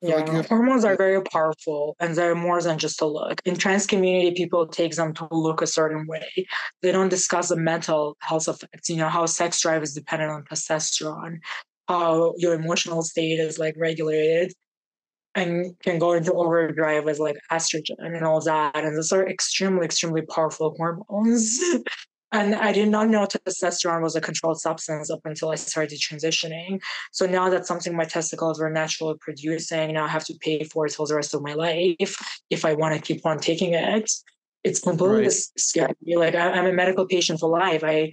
[0.00, 3.40] Yeah, like hormones are very powerful and they're more than just a look.
[3.44, 6.46] In trans community, people take them to look a certain way.
[6.82, 10.44] They don't discuss the mental health effects, you know, how sex drive is dependent on
[10.44, 11.38] testosterone,
[11.88, 14.52] how your emotional state is like regulated
[15.34, 18.76] and can go into overdrive with like estrogen and all that.
[18.76, 21.58] And those are extremely, extremely powerful hormones.
[22.30, 26.80] And I did not know testosterone was a controlled substance up until I started transitioning.
[27.10, 29.94] So now that's something my testicles were naturally producing.
[29.94, 32.74] Now I have to pay for it for the rest of my life if I
[32.74, 34.10] want to keep on taking it.
[34.62, 35.32] It's completely right.
[35.56, 35.94] scary.
[36.06, 37.82] Like I, am a medical patient for life.
[37.82, 38.12] I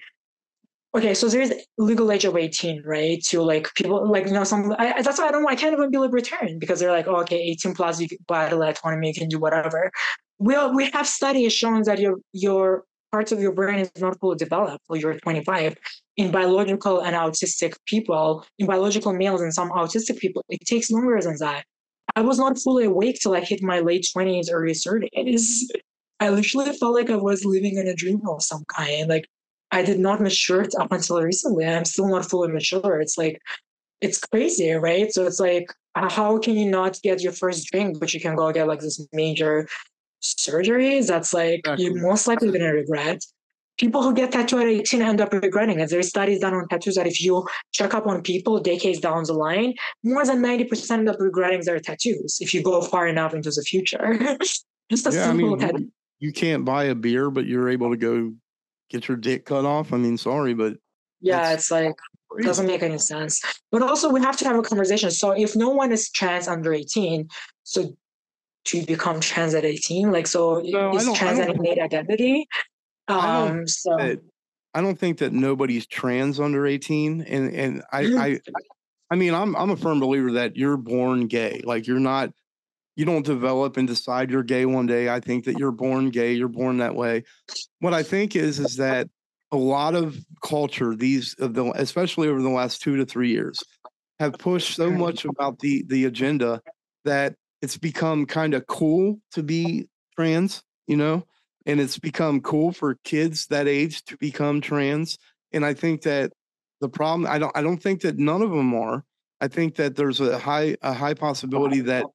[0.96, 3.22] okay, so there's legal age of 18, right?
[3.26, 5.92] To like people like you know some I, that's why I don't I can't even
[5.92, 9.28] be libertarian because they're like, oh, okay, 18 plus you can battle autonomy, you can
[9.28, 9.92] do whatever.
[10.38, 12.86] We we have studies showing that your your
[13.16, 15.78] parts of your brain is not fully developed till you're 25.
[16.18, 21.18] In biological and autistic people, in biological males and some autistic people, it takes longer
[21.22, 21.64] than that.
[22.18, 25.46] I was not fully awake till I hit my late 20s, early 30s.
[26.20, 29.08] I literally felt like I was living in a dream of some kind.
[29.08, 29.26] Like
[29.72, 31.66] I did not mature up until recently.
[31.66, 33.00] I'm still not fully mature.
[33.00, 33.40] It's like,
[34.02, 35.10] it's crazy, right?
[35.14, 38.52] So it's like, how can you not get your first drink, but you can go
[38.52, 39.70] get like this major
[40.22, 41.86] surgeries that's like exactly.
[41.86, 43.22] you're most likely going to regret.
[43.78, 45.90] People who get tattooed at 18 end up regretting it.
[45.90, 49.34] There's studies done on tattoos that if you check up on people decades down the
[49.34, 53.50] line, more than 90% end up regretting their tattoos if you go far enough into
[53.50, 54.18] the future.
[54.90, 55.92] Just a yeah, simple I mean, tattoo.
[56.20, 58.34] You can't buy a beer, but you're able to go
[58.90, 59.92] get your dick cut off.
[59.92, 60.78] I mean, sorry, but
[61.22, 61.96] yeah, it's like
[62.30, 62.48] crazy.
[62.48, 63.42] doesn't make any sense.
[63.72, 65.12] But also, we have to have a conversation.
[65.12, 67.28] So, if no one is trans under 18,
[67.64, 67.96] so
[68.66, 72.48] to become trans at 18 like so is trans an innate identity?
[73.08, 74.20] Um so that,
[74.74, 78.40] i don't think that nobody's trans under 18 and and i i
[79.10, 82.32] i mean i'm i'm a firm believer that you're born gay like you're not
[82.96, 85.10] you don't develop and decide you're gay one day.
[85.10, 87.24] I think that you're born gay you're born that way.
[87.80, 89.10] What i think is is that
[89.52, 93.62] a lot of culture these of the especially over the last two to three years
[94.20, 96.62] have pushed so much about the the agenda
[97.04, 97.36] that
[97.66, 101.26] it's become kind of cool to be trans, you know,
[101.66, 105.18] and it's become cool for kids that age to become trans.
[105.52, 106.32] And I think that
[106.80, 109.04] the problem, I don't, I don't think that none of them are.
[109.42, 112.06] I think that there's a high, a high possibility that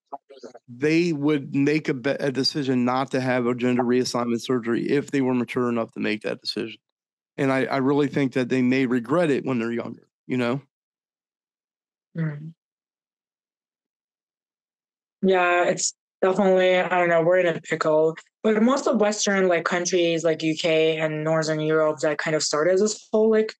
[0.69, 5.11] they would make a, be- a decision not to have a gender reassignment surgery if
[5.11, 6.79] they were mature enough to make that decision.
[7.39, 10.63] And I, I really think that they may regret it when they're younger, you know?
[12.17, 12.53] Mm.
[15.23, 18.17] Yeah, it's definitely, I don't know, we're in a pickle.
[18.43, 22.79] But most of Western like countries like UK and Northern Europe that kind of started
[22.79, 23.53] this whole like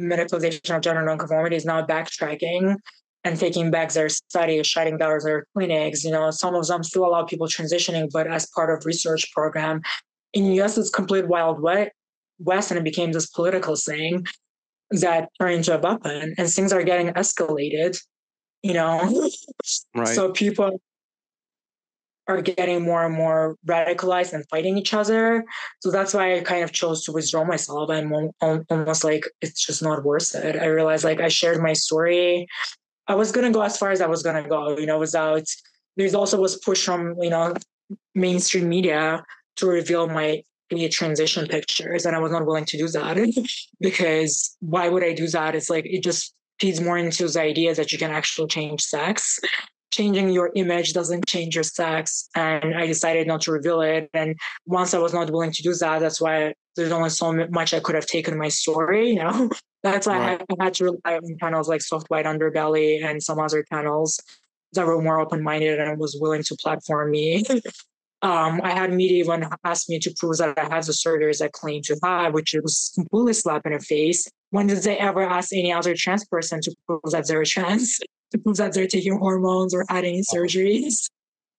[0.00, 2.76] medicalization of gender nonconformity is now backtracking
[3.24, 6.04] and taking back their studies, shutting down their clinics.
[6.04, 9.82] You know, some of them still allow people transitioning, but as part of research program.
[10.32, 14.24] In US, it's complete wild west, and it became this political thing
[14.90, 17.98] that turned into a weapon, and things are getting escalated.
[18.66, 19.30] You know,
[19.94, 20.08] right.
[20.08, 20.80] so people
[22.28, 25.44] are getting more and more radicalized and fighting each other.
[25.80, 27.88] So that's why I kind of chose to withdraw myself.
[27.90, 30.56] I'm almost like it's just not worth it.
[30.56, 32.48] I realized like I shared my story.
[33.06, 35.44] I was gonna go as far as I was gonna go, you know, without
[35.96, 37.54] there's also was push from, you know,
[38.16, 39.22] mainstream media
[39.56, 40.42] to reveal my
[40.90, 42.06] transition pictures.
[42.06, 43.16] And I was not willing to do that
[43.80, 45.54] because why would I do that?
[45.54, 49.38] It's like it just feeds more into the idea that you can actually change sex
[49.96, 52.28] changing your image doesn't change your sex.
[52.34, 54.10] And I decided not to reveal it.
[54.12, 54.36] And
[54.66, 57.80] once I was not willing to do that, that's why there's only so much I
[57.80, 59.48] could have taken my story, you know?
[59.82, 60.42] That's why right.
[60.60, 64.20] I, had to rely on channels like Soft White Underbelly and some other channels
[64.72, 67.44] that were more open minded and was willing to platform me.
[68.22, 71.48] um, I had media even ask me to prove that I had the surgeries I
[71.52, 74.28] claimed to have, which was completely slap in the face.
[74.50, 77.98] When did they ever ask any other trans person to prove that they're trans?
[78.32, 81.08] to prove that they're taking hormones or had any surgeries.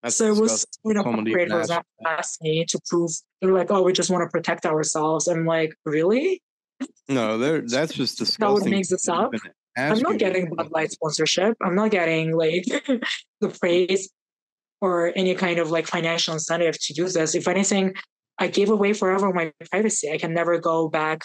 [0.03, 0.81] That's so it was disgusting.
[0.85, 3.11] you know Someone great even for that asked asked me to prove
[3.41, 5.27] they're like, oh, we just want to protect ourselves.
[5.27, 6.41] I'm like, really?
[7.09, 8.45] No, they're, that's just disgusting.
[8.45, 9.33] That would make this up.
[9.77, 11.55] I'm not getting Bud Light sponsorship.
[11.61, 12.65] I'm not getting like
[13.41, 14.09] the praise
[14.81, 17.35] or any kind of like financial incentive to do this.
[17.35, 17.93] If anything,
[18.39, 20.11] I gave away forever my privacy.
[20.11, 21.21] I can never go back,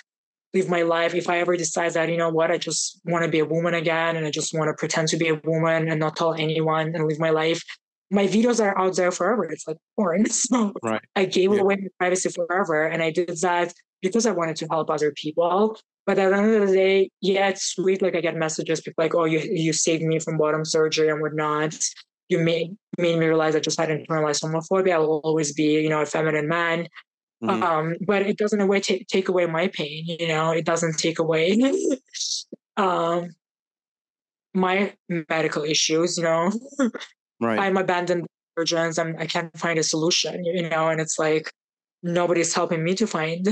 [0.55, 1.15] live my life.
[1.15, 3.75] If I ever decide that, you know what, I just want to be a woman
[3.75, 6.95] again and I just want to pretend to be a woman and not tell anyone
[6.95, 7.63] and live my life.
[8.11, 9.45] My videos are out there forever.
[9.45, 10.27] It's like porn.
[10.31, 11.01] So Right.
[11.17, 11.61] I gave Yeah.
[11.61, 12.85] away my privacy forever.
[12.85, 13.73] And I did that
[14.03, 15.79] because I wanted to help other people.
[16.05, 18.03] But at the end of the day, yeah, it's sweet.
[18.03, 21.21] Like I get messages, people like, oh, you you saved me from bottom surgery and
[21.23, 21.79] whatnot.
[22.29, 24.95] You made made me realize I just had internalized homophobia.
[24.95, 26.89] I will always be, you know, a feminine man.
[27.43, 27.63] Mhm.
[27.63, 31.19] Um, but it doesn't away take take away my pain, you know, it doesn't take
[31.19, 31.59] away
[32.77, 33.31] um
[34.55, 34.95] my
[35.29, 36.53] medical issues, you know.
[37.41, 37.59] Right.
[37.59, 38.29] I'm abandoned by
[38.63, 38.99] surgeons.
[38.99, 41.53] I'm I can't find a solution, you know, and it's like
[42.03, 43.47] nobody's helping me to find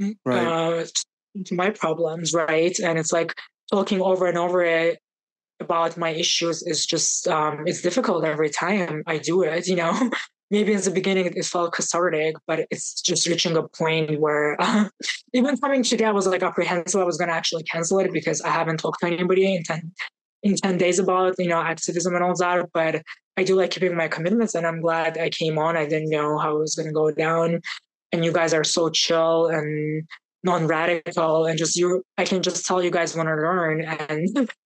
[0.24, 0.48] Right.
[0.48, 0.84] uh,
[1.46, 2.78] to my problems, right?
[2.80, 3.34] And it's like
[3.70, 4.98] talking over and over it
[5.60, 9.66] about my issues is just um, it's difficult every time I do it.
[9.68, 10.10] You know,
[10.52, 14.88] maybe in the beginning it felt cathartic, but it's just reaching a point where uh,
[15.32, 17.00] even coming today, I was like apprehensive.
[17.00, 19.92] I was going to actually cancel it because I haven't talked to anybody in ten
[20.44, 22.68] in ten days about you know activism and all that.
[22.72, 23.02] But
[23.38, 25.76] I do like keeping my commitments, and I'm glad I came on.
[25.76, 27.62] I didn't know how it was going to go down,
[28.12, 30.06] and you guys are so chill and
[30.44, 34.50] non-radical and just you i can just tell you guys want to learn and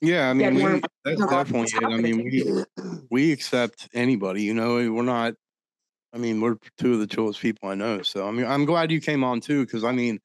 [0.00, 1.84] Yeah, I mean, we, that's definitely it.
[1.84, 2.64] I mean, we
[3.10, 4.42] we accept anybody.
[4.42, 5.34] You know, we're not.
[6.14, 8.02] I mean, we're two of the chillest people I know.
[8.02, 10.20] So I mean, I'm glad you came on too, because I mean,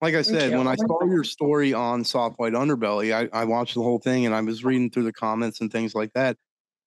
[0.00, 3.74] like I said, when I saw your story on Soft White Underbelly, I, I watched
[3.74, 6.36] the whole thing and I was reading through the comments and things like that,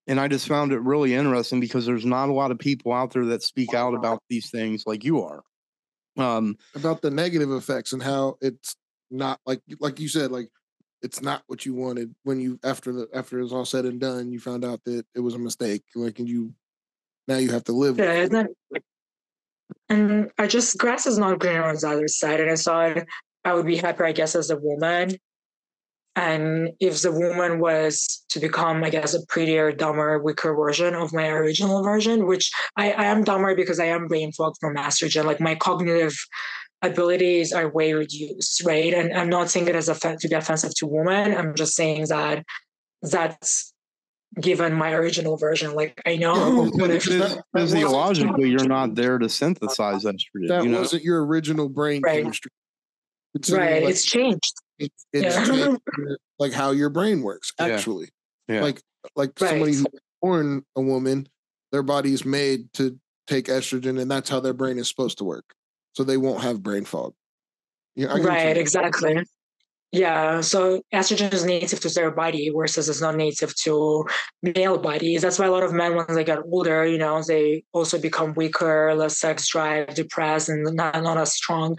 [0.08, 3.12] and I just found it really interesting because there's not a lot of people out
[3.12, 5.41] there that speak out about these things like you are.
[6.18, 8.76] Um, about the negative effects and how it's
[9.10, 10.50] not like like you said like
[11.04, 14.32] it's not what you wanted when you after the after it's all said and done
[14.32, 16.54] you found out that it was a mistake like and you
[17.28, 18.24] now you have to live Yeah, it.
[18.24, 18.84] isn't it?
[19.89, 22.39] And I just grass is not greener on the other side.
[22.39, 23.04] And I thought
[23.45, 25.18] I would be happier, I guess, as a woman.
[26.16, 31.12] And if the woman was to become, I guess, a prettier, dumber, weaker version of
[31.12, 35.26] my original version, which I, I am dumber because I am brain fogged from estrogen.
[35.26, 36.16] Like my cognitive
[36.84, 38.93] abilities are way reduced, right?
[38.93, 41.36] And I'm not saying it as a to be offensive to women.
[41.36, 42.43] I'm just saying that
[43.01, 43.73] that's
[44.39, 45.73] given my original version.
[45.73, 50.47] Like I know what if That- that physiologically, you're not there to synthesize estrogen.
[50.49, 50.79] that you know?
[50.81, 52.23] wasn't your original brain Right.
[52.23, 52.51] chemistry
[53.36, 54.53] Considering, right, like, it's changed.
[54.79, 55.45] it- it's Yeah.
[55.45, 55.81] changed,
[56.39, 57.67] like how your brain works Yeah.
[57.67, 58.09] actually
[58.47, 58.61] Yeah.
[58.61, 58.81] like
[59.15, 59.49] like Right.
[59.49, 59.86] somebody who's
[60.21, 61.27] born a woman
[61.71, 65.23] their body is made to take estrogen and that's how their brain is supposed to
[65.23, 65.45] work
[65.94, 67.14] so they won't have brain fog
[67.96, 68.58] yeah I get what you Right, mean.
[68.58, 69.24] exactly.
[69.91, 74.04] Yeah, so estrogen is native to their body versus it's not native to
[74.41, 75.22] male bodies.
[75.22, 78.34] That's why a lot of men, when they get older, you know, they also become
[78.34, 81.78] weaker, less sex drive, depressed, and not, not as strong.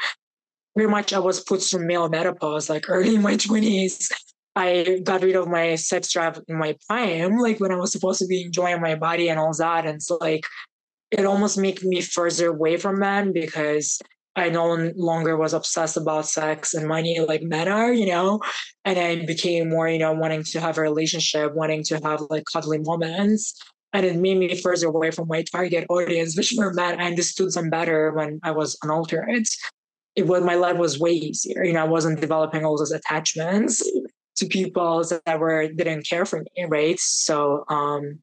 [0.77, 4.13] Pretty much, I was put through male menopause like early in my 20s.
[4.55, 8.21] I got rid of my sex drive in my prime, like when I was supposed
[8.21, 9.87] to be enjoying my body and all that.
[9.87, 10.45] And so, like,
[11.19, 14.01] it almost made me further away from men because
[14.37, 18.41] I no longer was obsessed about sex and money like men are, you know,
[18.85, 22.45] and I became more, you know, wanting to have a relationship, wanting to have like
[22.53, 23.55] cuddly moments.
[23.93, 27.01] And it made me further away from my target audience, which were men.
[27.01, 29.45] I understood them better when I was an unaltered.
[30.17, 31.63] It was my life was way easier.
[31.65, 33.89] You know, I wasn't developing all those attachments
[34.37, 36.99] to people that were didn't care for me, right?
[36.99, 38.19] So um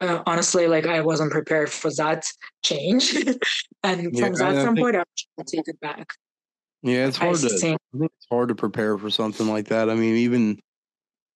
[0.00, 2.24] uh, honestly, like I wasn't prepared for that
[2.62, 3.14] change,
[3.82, 6.08] and Yeah, from that I- I think- standpoint, I should take it back.
[6.82, 7.48] Yeah, it's I hard to.
[7.48, 9.88] think think it's hard to prepare for something like that.
[9.88, 10.60] I mean, even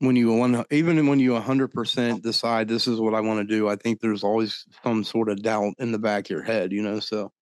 [0.00, 3.56] when you one, even when you hundred percent decide this is what I want to
[3.56, 6.70] do, I think there's always some sort of doubt in the back of your head,
[6.72, 7.00] you know.
[7.00, 7.32] So,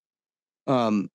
[0.69, 1.09] um,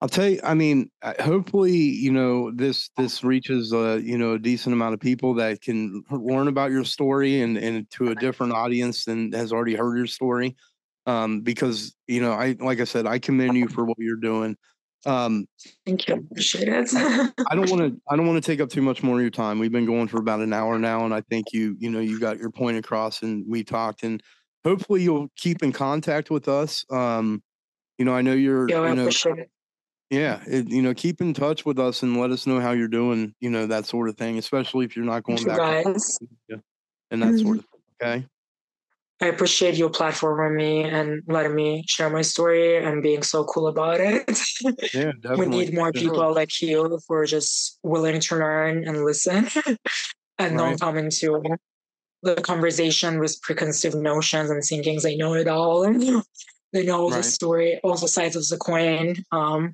[0.00, 0.40] I'll tell you.
[0.44, 4.94] I mean, uh, hopefully, you know this this reaches a you know a decent amount
[4.94, 9.32] of people that can learn about your story and and to a different audience than
[9.32, 10.56] has already heard your story.
[11.06, 14.56] Um, because you know, I like I said, I commend you for what you're doing.
[15.06, 15.46] Um,
[15.86, 16.88] thank you, appreciate it.
[16.94, 18.00] I don't want to.
[18.10, 19.58] I don't want to take up too much more of your time.
[19.58, 22.18] We've been going for about an hour now, and I think you, you know, you
[22.18, 24.22] got your point across, and we talked, and
[24.64, 26.84] hopefully you'll keep in contact with us.
[26.90, 27.42] Um,
[27.98, 29.10] you know, I know you're, you know.
[30.14, 32.88] Yeah, it, you know, keep in touch with us and let us know how you're
[32.88, 33.34] doing.
[33.40, 36.18] You know that sort of thing, especially if you're not going Thank you back guys.
[37.10, 38.20] and that sort of thing.
[38.20, 38.26] Okay.
[39.20, 43.68] I appreciate you platforming me and letting me share my story and being so cool
[43.68, 44.24] about it.
[44.92, 45.36] Yeah, definitely.
[45.38, 46.00] we need more Yeah.
[46.00, 49.48] people like you who are just willing to learn and listen
[50.38, 50.58] and Right.
[50.58, 51.42] don't come into
[52.22, 56.02] the conversation with preconceived notions and thinkings they know it all and
[56.72, 59.16] they know all the story, all the sides of the coin.
[59.30, 59.72] Um,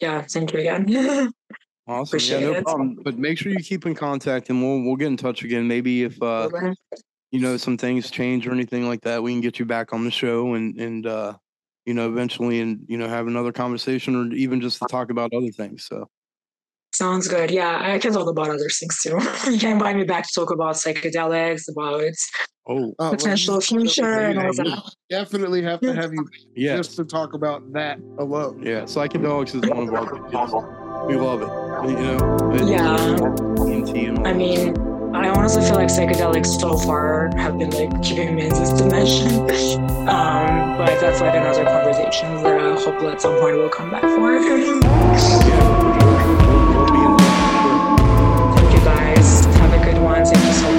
[0.00, 1.32] yeah, thank you again.
[1.88, 2.20] Awesome.
[2.20, 2.64] Yeah, no it.
[2.64, 2.98] problem.
[3.02, 5.66] But make sure you keep in contact, and we'll we'll get in touch again.
[5.66, 6.50] Maybe if uh,
[7.30, 10.04] you know some things change or anything like that, we can get you back on
[10.04, 11.32] the show and and uh,
[11.86, 15.32] you know eventually and you know have another conversation or even just to talk about
[15.32, 15.86] other things.
[15.86, 16.10] So
[16.94, 17.50] Sounds good.
[17.50, 19.10] Yeah, I can talk about other things too.
[19.50, 22.10] you can invite me back to talk about psychedelics, about oh
[22.70, 24.82] Oh, well, potential you- future and all that.
[25.08, 28.62] Definitely have to have you yes, just to talk about that alone.
[28.62, 28.82] yeah.
[28.82, 31.90] Psychedelics is one of our it's- we love it.
[31.90, 32.96] You know, it- Yeah.
[33.56, 34.76] DMT and all I mean,
[35.14, 39.28] I honestly feel like psychedelics so far have been like keeping me in this dimension.
[40.08, 44.02] um, but that's like another conversation that I hope at some point we'll come back
[44.02, 44.36] for.
[44.38, 45.87] Yeah,
[50.36, 50.77] music